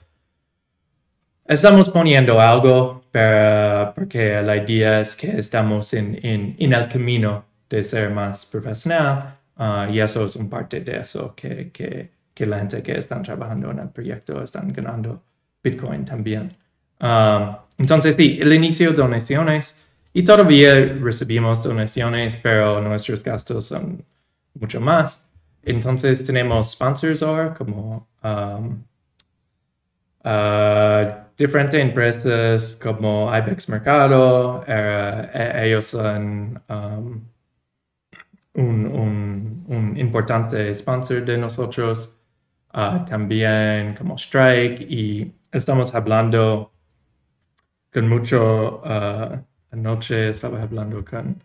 [1.47, 7.45] Estamos poniendo algo para, porque la idea es que estamos en, en, en el camino
[7.69, 12.45] de ser más profesional uh, y eso es un parte de eso, que, que, que,
[12.47, 15.21] la gente que están trabajando en el proyecto están ganando
[15.63, 16.57] Bitcoin también.
[16.99, 19.77] Um, entonces, sí, el inicio donaciones
[20.13, 24.03] y todavía recibimos donaciones, pero nuestros gastos son
[24.59, 25.23] mucho más.
[25.63, 28.83] Entonces tenemos sponsors ahora como um,
[30.23, 37.21] uh, diferentes empresas como IBEX Mercado, e, ellos son um,
[38.53, 42.15] un, un, importante sponsor de nosotros,
[42.73, 46.71] uh, también como Strike, y estamos hablando
[47.93, 49.37] con mucho, uh,
[49.71, 51.43] anoche estaba hablando con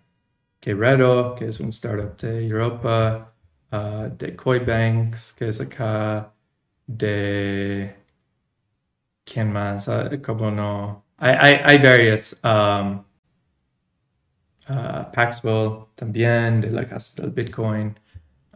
[0.60, 3.32] Queredo, que es un startup de Europa,
[3.72, 6.32] uh, de Coibanks, que es acá,
[6.86, 7.99] de
[9.32, 9.88] ¿Quién más?
[9.88, 11.04] Ah, como no.
[11.18, 12.36] Hay, hay, varias.
[12.42, 13.04] Um,
[14.68, 17.98] uh, Paxful también, de la casa del Bitcoin.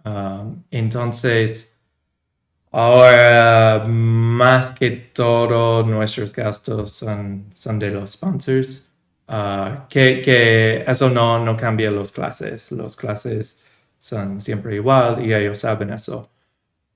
[0.05, 1.73] Um, entonces,
[2.73, 8.91] ahora más que todo nuestros gastos son, son de los sponsors.
[9.29, 12.73] Uh, que, que, eso no, no cambia los clases.
[12.73, 13.61] Los clases
[13.99, 16.31] son siempre igual y ellos saben eso.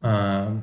[0.03, 0.63] Um,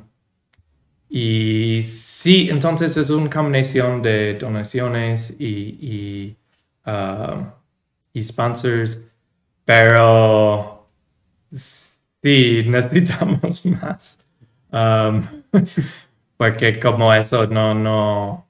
[1.10, 1.82] y
[2.16, 6.38] sí, entonces es una combinación de donaciones y,
[6.86, 7.52] um,
[8.14, 9.00] y, sponsors,
[9.66, 10.88] pero
[11.52, 14.20] sí, necesitamos más.
[14.72, 15.24] Um,
[16.38, 18.48] porque como eso no, no,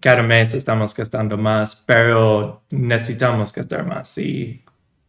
[0.00, 4.62] cada mes estamos gastando más, pero necesitamos gastar más si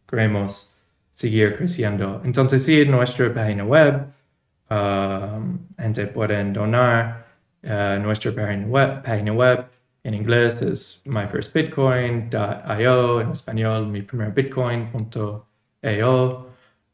[0.08, 0.72] queremos
[1.12, 2.22] seguir creciendo.
[2.24, 4.06] Entonces sí, nuestra página web,
[4.70, 7.26] um, gente puede donar
[7.62, 9.66] uh, nuestra página web, página web.
[10.02, 15.46] En inglés es myfirstbitcoin.io, en español mi primer bitcoin.io.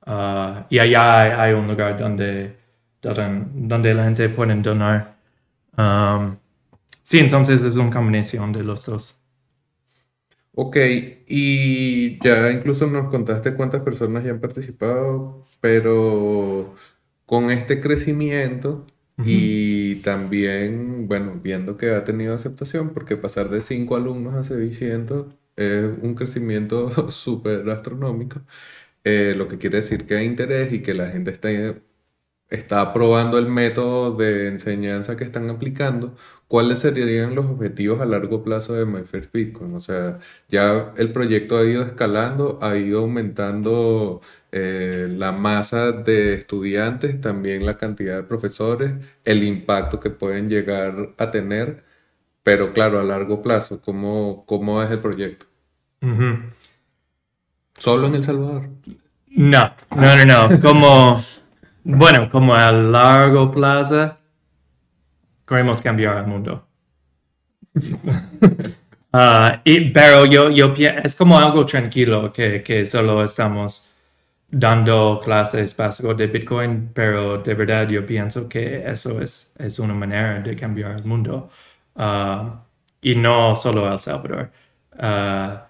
[0.06, 2.56] Uh, y allá hay, un lugar donde,
[3.00, 5.16] donde, la gente puede donar.
[5.76, 6.36] Um,
[7.02, 9.18] sí, entonces es una combinación de los dos.
[10.58, 10.76] Ok,
[11.26, 16.74] y ya incluso nos contaste cuántas personas ya han participado, pero
[17.26, 18.86] con este crecimiento
[19.24, 25.34] y también, bueno, viendo que ha tenido aceptación, porque pasar de 5 alumnos a 600
[25.56, 28.42] es un crecimiento súper astronómico,
[29.04, 31.48] eh, lo que quiere decir que hay interés y que la gente está
[32.50, 36.16] está aprobando el método de enseñanza que están aplicando,
[36.48, 39.74] ¿cuáles serían los objetivos a largo plazo de MyFirst Bitcoin?
[39.74, 44.20] O sea, ya el proyecto ha ido escalando, ha ido aumentando
[44.52, 48.92] eh, la masa de estudiantes, también la cantidad de profesores,
[49.24, 51.84] el impacto que pueden llegar a tener,
[52.42, 55.46] pero claro, a largo plazo, ¿cómo, cómo es el proyecto?
[57.78, 58.68] ¿Solo en El Salvador?
[59.26, 60.60] No, no, no, no.
[60.60, 61.20] Como
[61.88, 64.16] bueno, como a largo plazo,
[65.46, 66.66] queremos cambiar el mundo.
[69.18, 69.62] Ah,
[69.94, 73.88] pero yo, yo es como algo tranquilo que, que solo estamos
[74.50, 79.94] dando clases básicas de Bitcoin, pero de verdad yo pienso que eso es, es una
[79.94, 81.48] manera de cambiar el mundo.
[81.94, 82.62] Ah,
[83.00, 84.50] y no solo El Salvador.
[84.92, 85.60] Uh,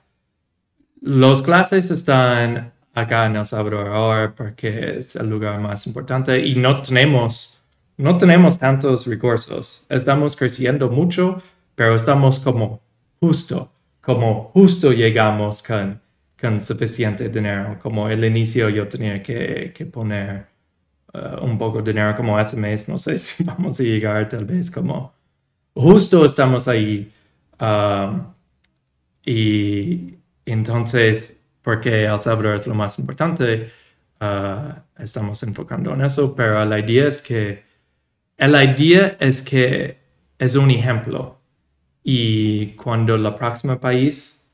[1.03, 6.57] los clases están acá en El Salvador ahora porque es el lugar más importante y
[6.57, 7.63] no tenemos,
[7.99, 9.85] no tenemos tantos recursos.
[9.91, 11.43] Estamos creciendo mucho,
[11.75, 12.81] pero estamos como
[13.21, 16.01] justo, como justo llegamos con,
[16.41, 17.79] con suficiente dinero.
[17.83, 20.47] Como el inicio yo tenía que, que poner
[21.13, 24.47] uh, un poco de dinero como ese mes, no sé si vamos a llegar tal
[24.47, 25.13] vez como
[25.75, 27.13] justo estamos ahí.
[27.61, 28.23] Um,
[29.23, 30.15] y
[30.47, 31.36] entonces
[31.67, 33.73] porque El Salvador es lo más importante,
[34.21, 37.65] uh, estamos enfocando en eso, pero la idea es que,
[38.39, 39.99] la idea es que
[40.39, 41.41] es un ejemplo
[42.05, 44.49] y cuando la próxima país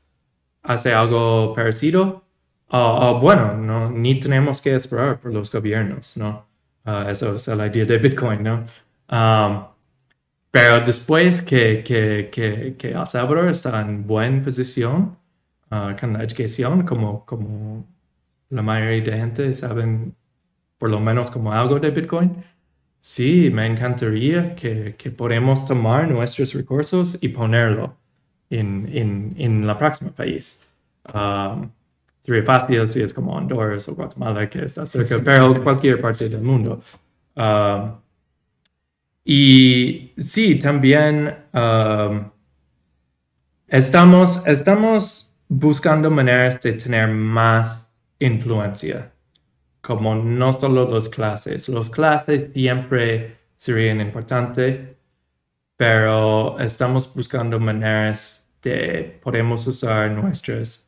[0.63, 2.23] hace algo parecido,
[2.71, 6.47] uh, uh, bueno, no, ni tenemos que esperar por los gobiernos, ¿no?
[7.07, 8.65] eso es la idea de Bitcoin, ¿no?
[9.11, 9.65] Um,
[10.49, 15.15] pero después que, que, que, que El Salvador está en buena posición,
[15.69, 17.85] Ah, con la educación, como, como
[18.49, 20.15] la mayoría de gente saben
[20.77, 22.43] por lo menos como algo de Bitcoin,
[22.99, 27.95] sí, me encantaría que, que podamos tomar nuestros recursos y ponerlo
[28.49, 30.61] en, en, en la próxima país.
[31.13, 31.71] Um,
[32.21, 36.41] sería fácil si es como Honduras o Guatemala que está cerca, pero cualquier parte del
[36.41, 36.81] mundo.
[37.35, 37.95] Um,
[39.25, 42.29] y sí, también um,
[43.67, 49.11] estamos, estamos buscando maneras de tener más influencia,
[49.81, 51.69] como no solo las clases.
[51.69, 54.95] Las clases siempre serían importantes,
[55.77, 60.85] pero estamos buscando maneras de podemos usar nuestros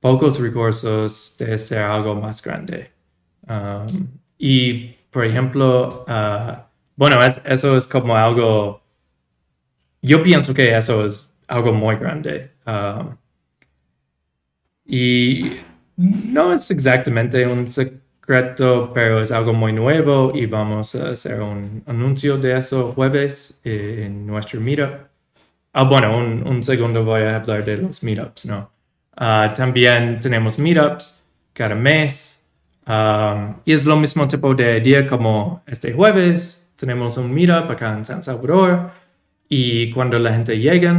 [0.00, 2.92] pocos recursos de hacer algo más grande.
[3.48, 6.60] Um, y, por ejemplo, uh,
[6.96, 8.82] bueno, eso es como algo,
[10.02, 12.52] yo pienso que eso es algo muy grande.
[12.66, 13.16] Um,
[14.86, 15.58] y
[15.96, 21.82] no es exactamente un secreto, pero es algo muy nuevo y vamos a hacer un
[21.86, 25.08] anuncio de eso jueves en nuestro meetup.
[25.72, 28.70] Ah, bueno, un, segundo voy a hablar de los meetups, ¿no?
[29.16, 31.22] Ah, también tenemos meetups
[31.52, 32.44] cada mes
[32.86, 36.66] um, y es lo mismo tipo de día como este jueves.
[36.76, 38.90] Tenemos un meetup acá en San Salvador
[39.48, 40.92] y cuando la gente llega,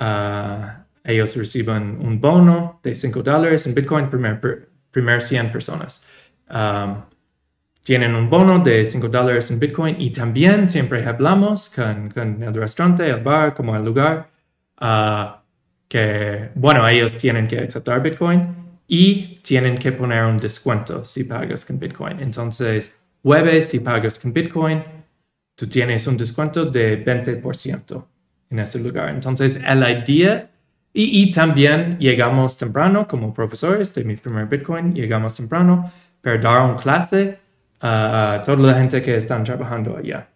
[0.00, 6.04] uh, ellos reciben un bono de 5 dólares en Bitcoin primer, primer 100 personas.
[6.50, 7.02] Um,
[7.82, 12.54] tienen un bono de 5 dólares en Bitcoin y también siempre hablamos con, con, el
[12.54, 14.30] restaurante, el bar, como el lugar,
[14.80, 15.36] uh,
[15.86, 21.66] que, bueno, ellos tienen que aceptar Bitcoin y tienen que poner un descuento si pagas
[21.66, 22.20] con Bitcoin.
[22.20, 22.90] Entonces,
[23.22, 24.82] jueves si pagas con Bitcoin,
[25.54, 28.06] tú tienes un descuento de 20%
[28.50, 29.10] en ese lugar.
[29.10, 30.50] Entonces, la idea,
[30.94, 35.90] y, y, también llegamos temprano como profesores de mi primer Bitcoin, llegamos temprano
[36.22, 37.38] para dar una clase
[37.80, 40.28] a toda la gente que están trabajando allá,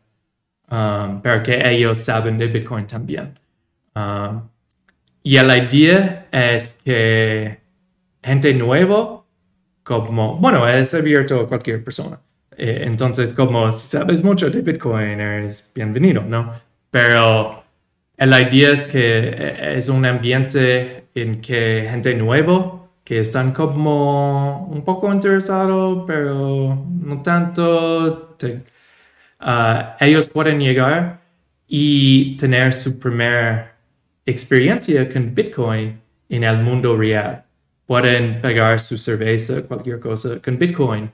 [0.71, 3.39] um, para que ellos saben de Bitcoin también.
[3.95, 4.43] Um,
[5.23, 7.59] y la idea es que
[8.23, 9.27] gente nuevo,
[9.83, 12.21] como, bueno, es abierto a cualquier persona.
[12.57, 16.53] Eh, entonces, como si sabes mucho de Bitcoin, eres bienvenido, ¿no?
[16.91, 17.63] Pero
[18.27, 24.67] la idea es que eh, es un ambiente en que gente nuevo, que están como
[24.67, 28.37] un poco interesados, pero no tanto,
[29.41, 31.21] ah, ellos pueden llegar
[31.67, 33.77] y tener su primera
[34.27, 37.45] experiencia con Bitcoin en el mundo real.
[37.87, 41.11] Pueden pagar su cerveza, cualquier cosa con Bitcoin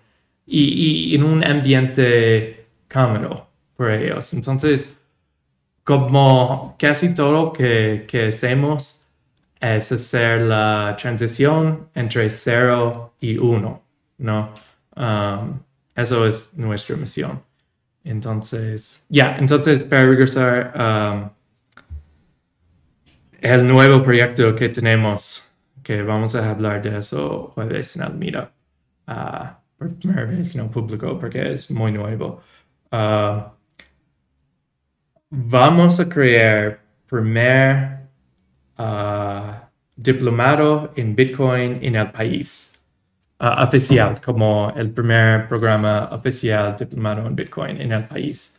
[0.47, 4.33] y, en un ambiente cómodo para ellos.
[4.35, 4.95] Entonces,
[5.85, 9.03] como casi todo que, que hacemos
[9.61, 13.83] es hacer la transición entre cero y uno,
[14.19, 14.53] ¿no?
[14.97, 15.61] Um,
[15.95, 17.43] eso es nuestra misión.
[18.03, 21.31] Entonces, ya, entonces para regresar, um,
[23.41, 25.51] el nuevo proyecto que tenemos,
[25.83, 28.53] que vamos a hablar de eso jueves en Almira,
[29.09, 32.43] uh, por primera vez no público porque es muy nuevo.
[32.91, 33.43] Uh,
[35.35, 38.01] vamos a crear primer
[38.79, 39.53] uh,
[39.97, 42.71] diplomado en Bitcoin en el país.
[43.39, 48.55] oficial, como el primer programa oficial diplomado en Bitcoin en el país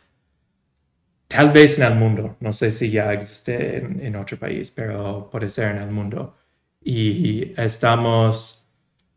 [1.28, 5.48] tal vez en el mundo, no sé si ya existe en, otro país, pero puede
[5.48, 6.36] ser en el mundo.
[6.80, 8.64] Y estamos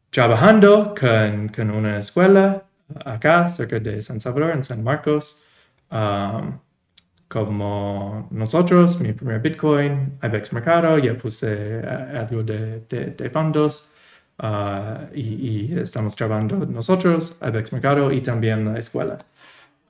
[0.10, 2.66] trabajando con, una escuela
[3.05, 5.41] acá, cerca de San Salvador, en San Marcos,
[5.91, 6.60] um,
[7.30, 11.48] como nosotros, mi primer Bitcoin, IBEX Mercado, ya puse
[11.80, 13.88] eh, algo de, fondos.
[14.42, 19.20] Uh, y, estamos trabajando nosotros, IBEX Mercado y también la escuela.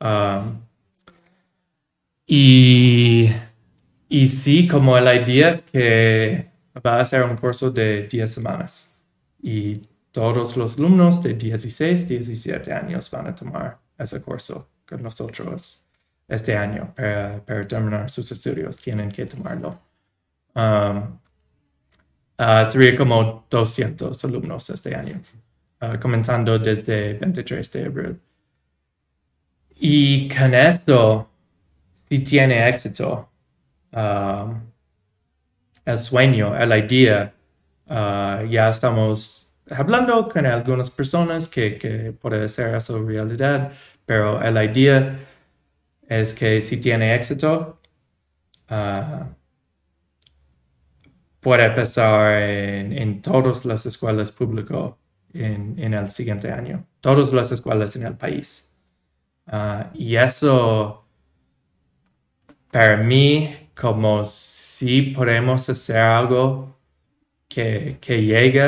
[0.02, 0.62] Um,
[2.28, 3.30] y,
[4.10, 6.50] y sí, como la idea es que
[6.86, 8.96] va a ser un curso de 10 semanas
[9.42, 9.82] y
[10.12, 15.84] todos los alumnos de 16, 17 años van a tomar ese curso con nosotros
[16.30, 18.78] este año para, terminar sus estudios.
[18.78, 19.80] Tienen que tomarlo.
[20.54, 21.20] Um,
[22.38, 25.20] uh, sería como 200 alumnos este año,
[25.82, 28.20] uh, comenzando desde 23 de abril.
[29.76, 31.30] Y con esto
[31.94, 33.30] si tiene éxito
[33.92, 34.62] um,
[35.86, 37.34] el sueño, la idea,
[37.88, 43.72] uh, ya estamos hablando con algunas personas que, que puede ser eso realidad,
[44.06, 45.29] pero la idea
[46.10, 47.80] es que si tiene éxito,
[48.72, 49.26] uh,
[51.40, 54.94] puede pasar en, todas las escuelas públicas
[55.34, 58.68] en, el siguiente año, todas las escuelas en el país.
[59.46, 61.06] Uh, y eso
[62.72, 66.76] para mí, como si podemos hacer algo
[67.48, 68.62] que, que llegue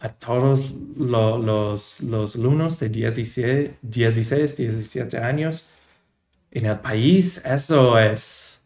[0.00, 5.68] a todos los, los alumnos de 16, 16, 17 años
[6.52, 8.62] en el país, eso es,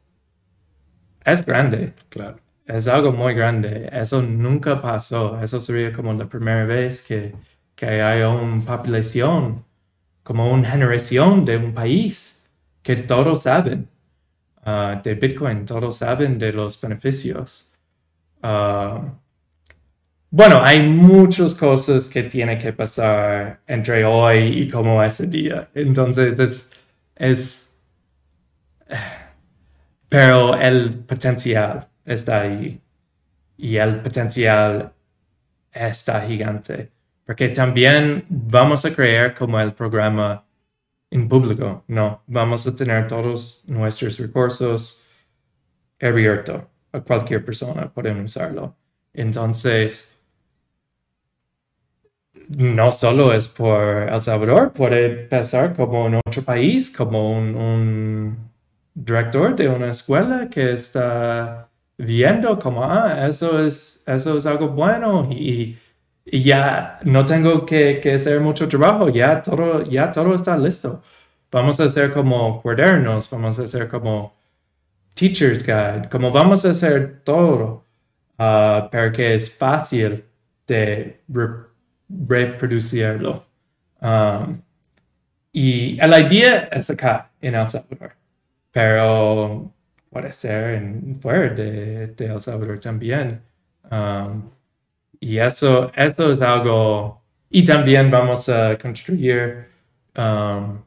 [1.24, 1.94] es grande.
[2.08, 2.38] Claro.
[2.66, 3.88] Es algo muy grande.
[3.92, 5.40] Eso nunca pasó.
[5.40, 7.34] Eso sería como la primera vez que,
[7.76, 9.64] que hay una población,
[10.24, 12.44] como una generación de un país
[12.82, 13.88] que todos saben
[14.68, 17.70] Ah, de Bitcoin, todos saben de los beneficios.
[18.42, 19.00] Ah,
[20.30, 25.68] bueno, hay muchas cosas que tienen que pasar entre hoy y como ese día.
[25.74, 26.70] Entonces es,
[27.14, 27.65] es,
[30.08, 32.80] pero el potencial está ahí
[33.56, 34.92] y el potencial
[35.72, 36.92] está gigante.
[37.24, 40.44] Porque también vamos a crear como el programa
[41.10, 45.04] en público, no, vamos a tener todos nuestros recursos
[46.00, 46.62] abiertos
[46.92, 48.76] a cualquier persona, pueden usarlo.
[49.12, 50.16] Entonces,
[52.48, 58.50] no solo es por El Salvador, puede pasar como en otro país, como un,
[58.96, 61.68] director de una escuela que está
[61.98, 65.28] viendo como, ah, eso es, eso es algo bueno
[66.26, 71.02] y ya no tengo que, hacer mucho trabajo, ya todo, ya todo está listo.
[71.50, 74.34] Vamos a hacer como cuadernos, vamos a hacer como
[75.14, 77.84] teacher's guide, como vamos a hacer todo
[78.34, 80.24] uh, para que es fácil
[80.66, 81.22] de
[82.08, 83.46] reproducirlo.
[84.00, 84.60] Um,
[85.52, 88.12] y la idea es acá, en El Salvador,
[88.76, 89.72] pero
[90.10, 93.40] puede ser en fuera de, El Salvador también.
[93.90, 94.50] Um,
[95.18, 99.68] y eso, eso es algo, y también vamos a construir
[100.18, 100.82] um,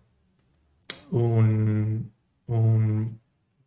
[1.10, 2.12] un,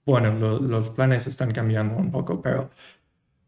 [0.06, 2.70] bueno, los planes están cambiando un poco, pero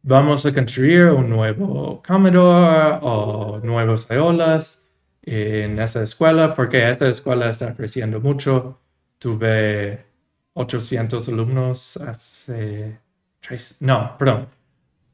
[0.02, 4.82] vamos a construir un nuevo comedor o nuevos aulas
[5.22, 8.80] en esa escuela, porque esta escuela está creciendo mucho.
[9.20, 10.13] Tuve
[10.55, 12.98] 800 alumnos hace
[13.40, 14.48] tres, no, perdón,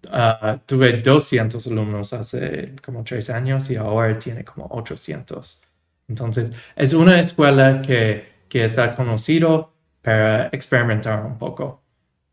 [0.06, 5.60] uh, tuve 200 alumnos hace como tres años y ahora tiene como 800.
[6.08, 9.72] Entonces, es una escuela que, que está conocido
[10.02, 11.82] para experimentar un poco.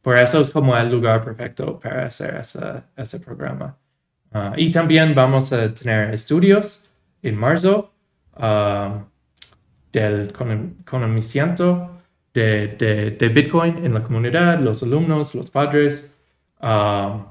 [0.01, 2.36] Por eso es como el lugar perfecto para hacer
[2.95, 3.78] ese, programa.
[4.34, 6.84] Uh, y también vamos a tener estudios
[7.22, 7.93] en marzo
[8.38, 9.03] uh,
[9.91, 10.34] del
[10.86, 11.97] conocimiento
[12.42, 16.14] de, de, Bitcoin en la comunidad, los alumnos, los padres.
[16.62, 17.24] Uh,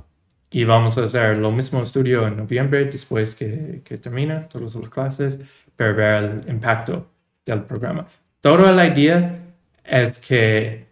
[0.51, 4.89] y vamos a hacer lo mismo estudio en noviembre, después que, que termina todas las
[4.89, 5.41] clases,
[5.77, 7.07] para ver el impacto
[7.45, 8.07] del programa.
[8.41, 9.39] Toda la idea
[9.85, 10.87] es que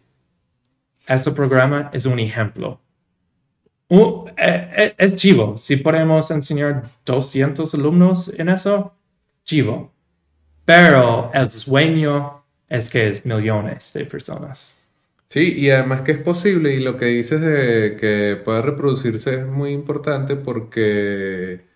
[1.07, 2.81] este programa es un ejemplo.
[3.89, 5.57] E, e, es chivo.
[5.57, 8.95] Si podemos enseñar 200 alumnos en eso,
[9.45, 9.93] chivo.
[10.65, 12.44] Pero el sueño
[12.75, 14.77] es que es millones de personas.
[15.29, 19.47] Sí, y además que es posible, y lo que dices de que pueda reproducirse es
[19.47, 21.67] muy importante porque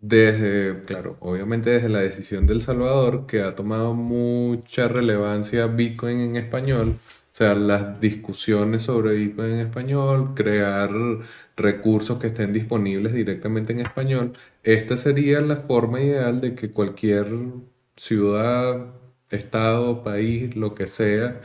[0.00, 6.36] desde, claro, obviamente desde la decisión del Salvador, que ha tomado mucha relevancia Bitcoin en
[6.36, 7.00] español,
[7.32, 10.90] o sea, las discusiones sobre Bitcoin en español, crear
[11.56, 17.28] recursos que estén disponibles directamente en español, esta sería la forma ideal de que cualquier
[17.96, 18.94] ciudad,
[19.30, 21.40] estado, país, lo que sea,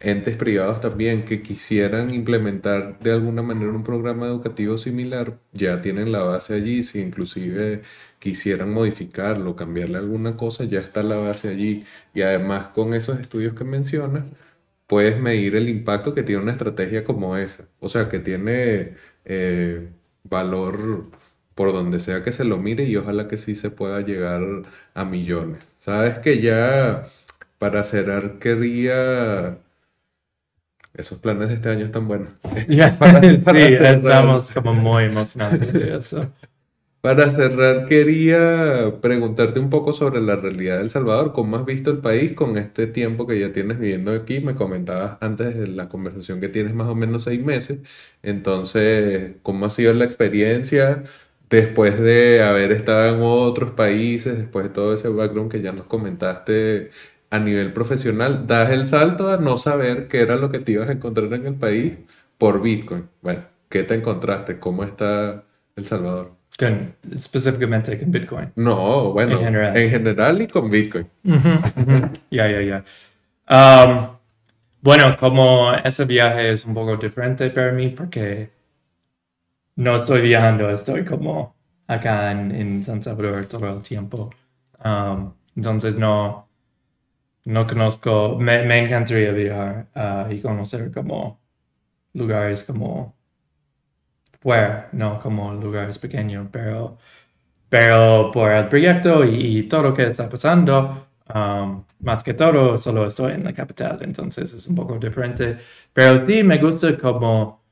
[0.00, 6.12] entes privados también que quisieran implementar de alguna manera un programa educativo similar, ya tienen
[6.12, 7.82] la base allí, si inclusive
[8.18, 11.84] quisieran modificarlo, cambiarle alguna cosa, ya está la base allí.
[12.14, 14.24] Y además con esos estudios que mencionas,
[14.86, 17.68] puedes medir el impacto que tiene una estrategia como esa.
[17.80, 19.90] O sea, que tiene eh,
[20.24, 21.10] valor
[21.56, 24.42] por donde sea que se lo mire y ojalá que sí se pueda llegar
[24.94, 25.66] a millones.
[25.78, 27.04] Sabes que ya
[27.58, 29.58] para cerrar quería
[30.94, 32.28] esos planes de este año están buenos.
[32.68, 36.30] sí, estamos como muy emocionados de eso.
[37.00, 41.32] Para cerrar, quería preguntarte un poco sobre la realidad del Salvador.
[41.32, 44.40] ¿Cómo has visto el país con este tiempo que ya tienes viviendo aquí?
[44.40, 47.78] Me comentabas antes de la conversación que tienes más o menos seis meses.
[48.22, 51.04] Entonces, ¿cómo ha sido la experiencia
[51.50, 55.86] después de haber estado en otros países, después de todo ese background que ya nos
[55.86, 56.90] comentaste
[57.30, 60.88] a nivel profesional, das el salto a no saber qué era lo que te ibas
[60.88, 61.98] a encontrar en el país
[62.38, 63.08] por Bitcoin.
[63.22, 64.58] Bueno, ¿qué te encontraste?
[64.58, 65.44] ¿Cómo está
[65.76, 66.36] El Salvador?
[67.12, 68.52] específicamente con Bitcoin.
[68.56, 71.06] No, bueno, en general, y con Bitcoin.
[72.30, 72.84] Ya, ya, ya.
[73.48, 74.16] Um,
[74.80, 78.50] bueno, como ese viaje es un poco diferente para mí porque
[79.76, 81.54] no estoy viajando, estoy como
[81.86, 84.30] acá en, San Salvador todo el tiempo.
[84.84, 86.48] Um, entonces no,
[87.44, 91.40] no conozco, me, encantaría viajar uh, y conocer como
[92.14, 93.16] lugares como
[94.40, 96.98] fuera, no como lugares pequeños, pero,
[97.68, 103.06] pero por el proyecto y, todo lo que está pasando, um, más que todo, solo
[103.06, 105.58] estoy en la capital, entonces es un poco diferente,
[105.92, 107.65] pero sí me gusta como,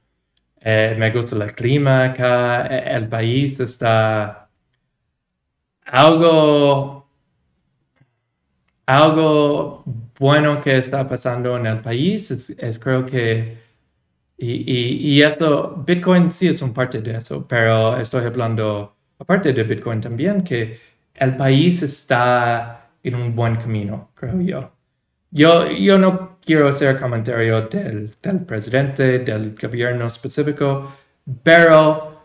[0.64, 4.48] eh, me gusta el clima acá, e, el país está
[5.86, 7.06] algo
[8.86, 9.84] algo
[10.18, 13.58] bueno que está pasando en el país es, creo que,
[14.38, 19.62] y, y, esto, Bitcoin sí es un parte de eso, pero estoy hablando aparte de
[19.64, 20.78] Bitcoin también, que
[21.14, 24.73] el país está en un buen camino, creo yo.
[25.34, 30.94] Yo, yo no quiero hacer comentario del, del presidente, del gobierno específico,
[31.42, 32.22] pero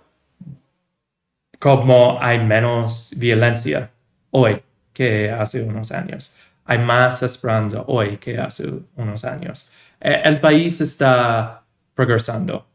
[1.59, 3.91] como hay menos violencia
[4.31, 4.61] hoy
[4.93, 6.33] que hace unos años
[6.69, 9.67] hay más esperanza hoy que hace unos años.
[9.99, 11.63] Eh, el país está
[11.95, 12.67] progresando,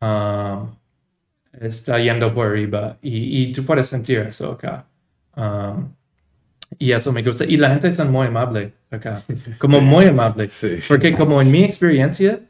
[0.00, 0.74] um,
[1.52, 4.84] está yendo por arriba y, tú puedes sentir eso acá.
[5.36, 5.94] Um,
[6.78, 7.44] y eso me gusta.
[7.44, 9.22] Y la gente es muy amable acá,
[9.58, 10.50] como muy amable.
[10.88, 12.40] Porque como en mi experiencia,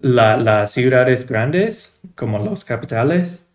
[0.00, 3.46] las ciudades grandes, como los capitales,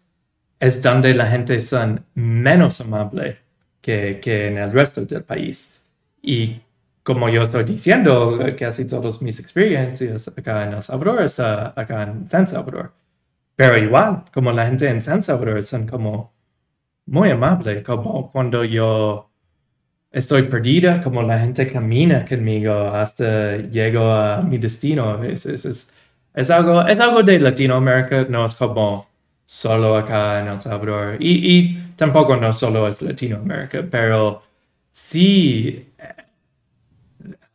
[0.60, 3.40] es donde la gente son menos amable
[3.82, 5.74] que, que en el resto del país.
[6.22, 6.62] Y
[7.04, 12.28] como yo estoy diciendo, casi todas mis experiencias acá en El Salvador está acá en
[12.28, 12.94] San Salvador.
[13.56, 16.34] Pero igual, como la gente en San Salvador son como
[17.06, 19.30] muy amable, como cuando yo
[20.16, 25.22] estoy perdida, como la gente camina conmigo hasta llego a mi destino.
[25.24, 25.92] Es, es,
[26.34, 29.08] es, algo, es algo de Latinoamérica, no es como
[29.44, 31.18] solo acá en El Salvador.
[31.20, 34.42] Y, y tampoco no solo es Latinoamérica, pero
[34.90, 35.90] sí,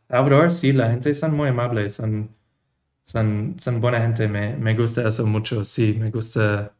[0.07, 2.29] Salvador, sí, la gente son muy amables, son,
[3.03, 6.73] son, son buena gente, me, me gusta eso mucho, sí, me gusta.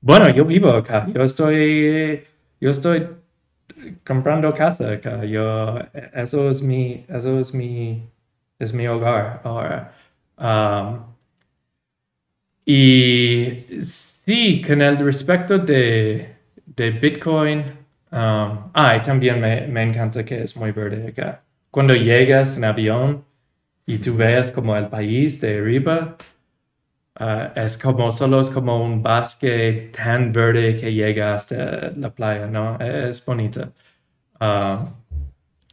[0.00, 2.24] Bueno, yo vivo acá, yo estoy,
[2.60, 3.06] yo estoy
[4.06, 5.24] comprando casa acá.
[5.24, 5.78] Yo,
[6.14, 8.08] eso es mi, eso es mi,
[8.58, 9.92] es mi hogar ahora.
[10.38, 11.12] Um,
[12.64, 17.58] y sí, con el respecto de, de Bitcoin,
[18.12, 21.42] um, ah, también me, me, encanta que es muy verde acá.
[21.70, 23.24] Cuando llegas en avión
[23.86, 26.16] y tú ves como el país de arriba,
[27.22, 32.46] uh, es como, solo es como un bosque tan verde que llega hasta la playa,
[32.46, 32.78] ¿no?
[32.80, 33.72] Es bonito.
[34.40, 34.86] Uh,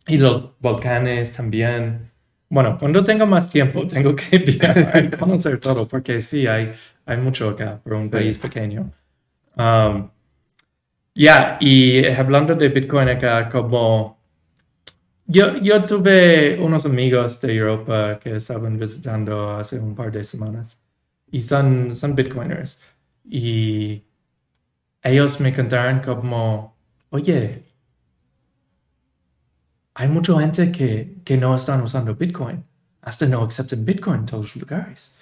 [0.07, 2.11] y los volcanes también.
[2.49, 6.73] Bueno, cuando tengo más tiempo, tengo que viajar y conocer todo, porque sí, hay,
[7.05, 8.91] hay mucho acá por un país pequeño.
[9.57, 10.09] Um,
[11.15, 14.19] ya, y hablando de Bitcoin acá, como
[15.25, 20.79] yo, yo tuve unos amigos de Europa que estaban visitando hace un par de semanas
[21.31, 22.81] y son, son Bitcoiners.
[23.29, 24.03] Y
[25.03, 26.75] ellos me contaron como,
[27.09, 27.63] oye,
[29.93, 32.63] hay mucha gente que, que no están usando Bitcoin,
[33.01, 35.15] hasta no aceptan Bitcoin en todos los lugares.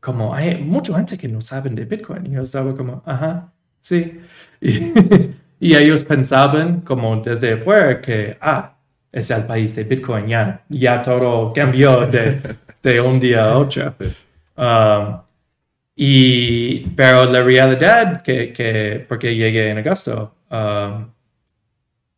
[0.00, 2.26] Como hay mucha gente que no saben de Bitcoin.
[2.26, 4.20] Y yo estaba como, ajá, sí.
[5.62, 8.78] Y, ellos pensaban como desde afuera que, ah,
[9.12, 13.94] es el país de Bitcoin, ya, ya todo cambió de, de un día a otro.
[14.56, 15.20] Um,
[16.02, 21.10] y, pero la realidad que, que porque llegué en agosto, um,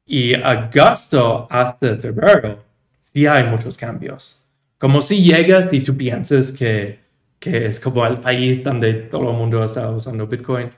[0.06, 2.62] y agosto hasta febrero,
[3.00, 4.46] sí hay muchos cambios.
[4.78, 7.00] Como si llegas y tú piensas que,
[7.40, 10.70] que es como el país donde todo el mundo está usando Bitcoin.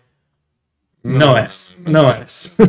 [1.02, 2.56] No, es, no, es.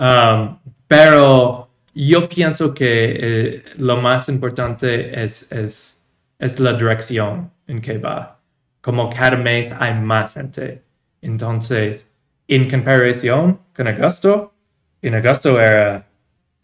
[0.00, 0.56] Um,
[0.86, 6.00] pero yo pienso que eh, lo más importante es, es,
[6.38, 8.37] es la dirección en que va.
[8.88, 10.82] Como cada mes hay más gente.
[11.20, 12.08] Entonces,
[12.48, 14.54] en comparación con agosto,
[15.02, 16.08] en agosto era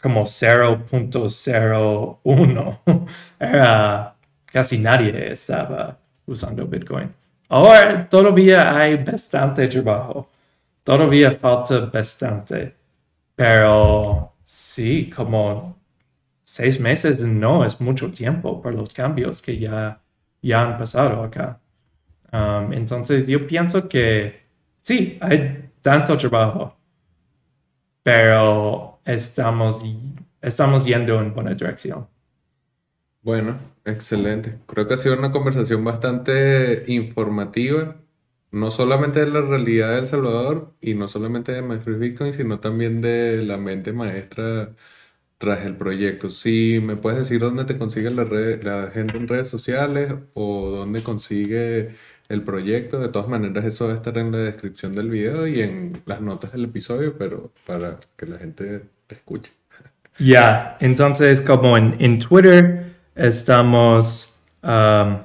[0.01, 2.81] como 0.01.
[3.39, 4.17] Era
[4.47, 7.13] casi nadie estaba usando Bitcoin.
[7.51, 10.31] Ahora todavía hay bastante trabajo.
[10.83, 12.75] Todavía falta bastante.
[13.37, 15.77] Pero sí, como
[16.43, 20.01] seis meses no es mucho tiempo por los cambios que ya,
[20.41, 21.61] ya han pasado acá.
[22.35, 24.43] Um, entonces yo pienso que
[24.83, 26.77] sí, hay tanto trabajo
[28.05, 29.83] pero estamos,
[30.43, 32.07] estamos yendo en buena dirección.
[33.23, 34.59] Bueno, excelente.
[34.67, 37.97] Creo que ha sido una conversación bastante informativa,
[38.51, 42.61] no solamente de la realidad de El Salvador y no solamente de Maestro Bitcoin, sino
[42.61, 44.75] también de la mente maestra
[45.39, 46.31] tras el proyecto.
[46.31, 51.03] Si me puedes decir dónde te consigue la, la gente en redes sociales o dónde
[51.03, 51.97] consigue
[52.29, 53.01] el proyecto.
[53.01, 56.21] De todas maneras, eso va a estar en la descripción del video y en las
[56.21, 59.53] notas del episodio, pero para que la gente te escuche.
[60.17, 65.19] Ya, entonces como en, en, Twitter estamos um,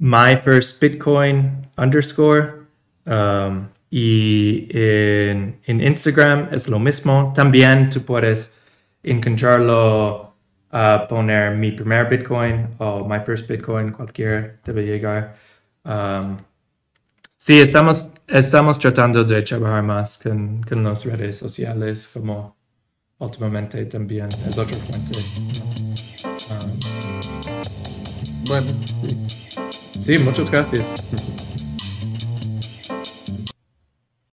[0.00, 2.66] my first Bitcoin underscore
[3.06, 7.32] um, y en, en, Instagram es lo mismo.
[7.32, 8.52] También tú puedes
[9.04, 10.34] encontrarlo,
[10.72, 15.36] uh, poner mi primer Bitcoin o my first Bitcoin, cualquiera debe llegar.
[15.88, 16.36] Um,
[17.38, 22.58] sí, estamos, estamos tratando de trabajar más con, con las redes sociales, como
[23.18, 25.18] últimamente también es otra fuente.
[26.50, 26.78] Um,
[28.44, 28.66] bueno,
[29.02, 29.16] sí.
[29.98, 30.94] sí, muchas gracias.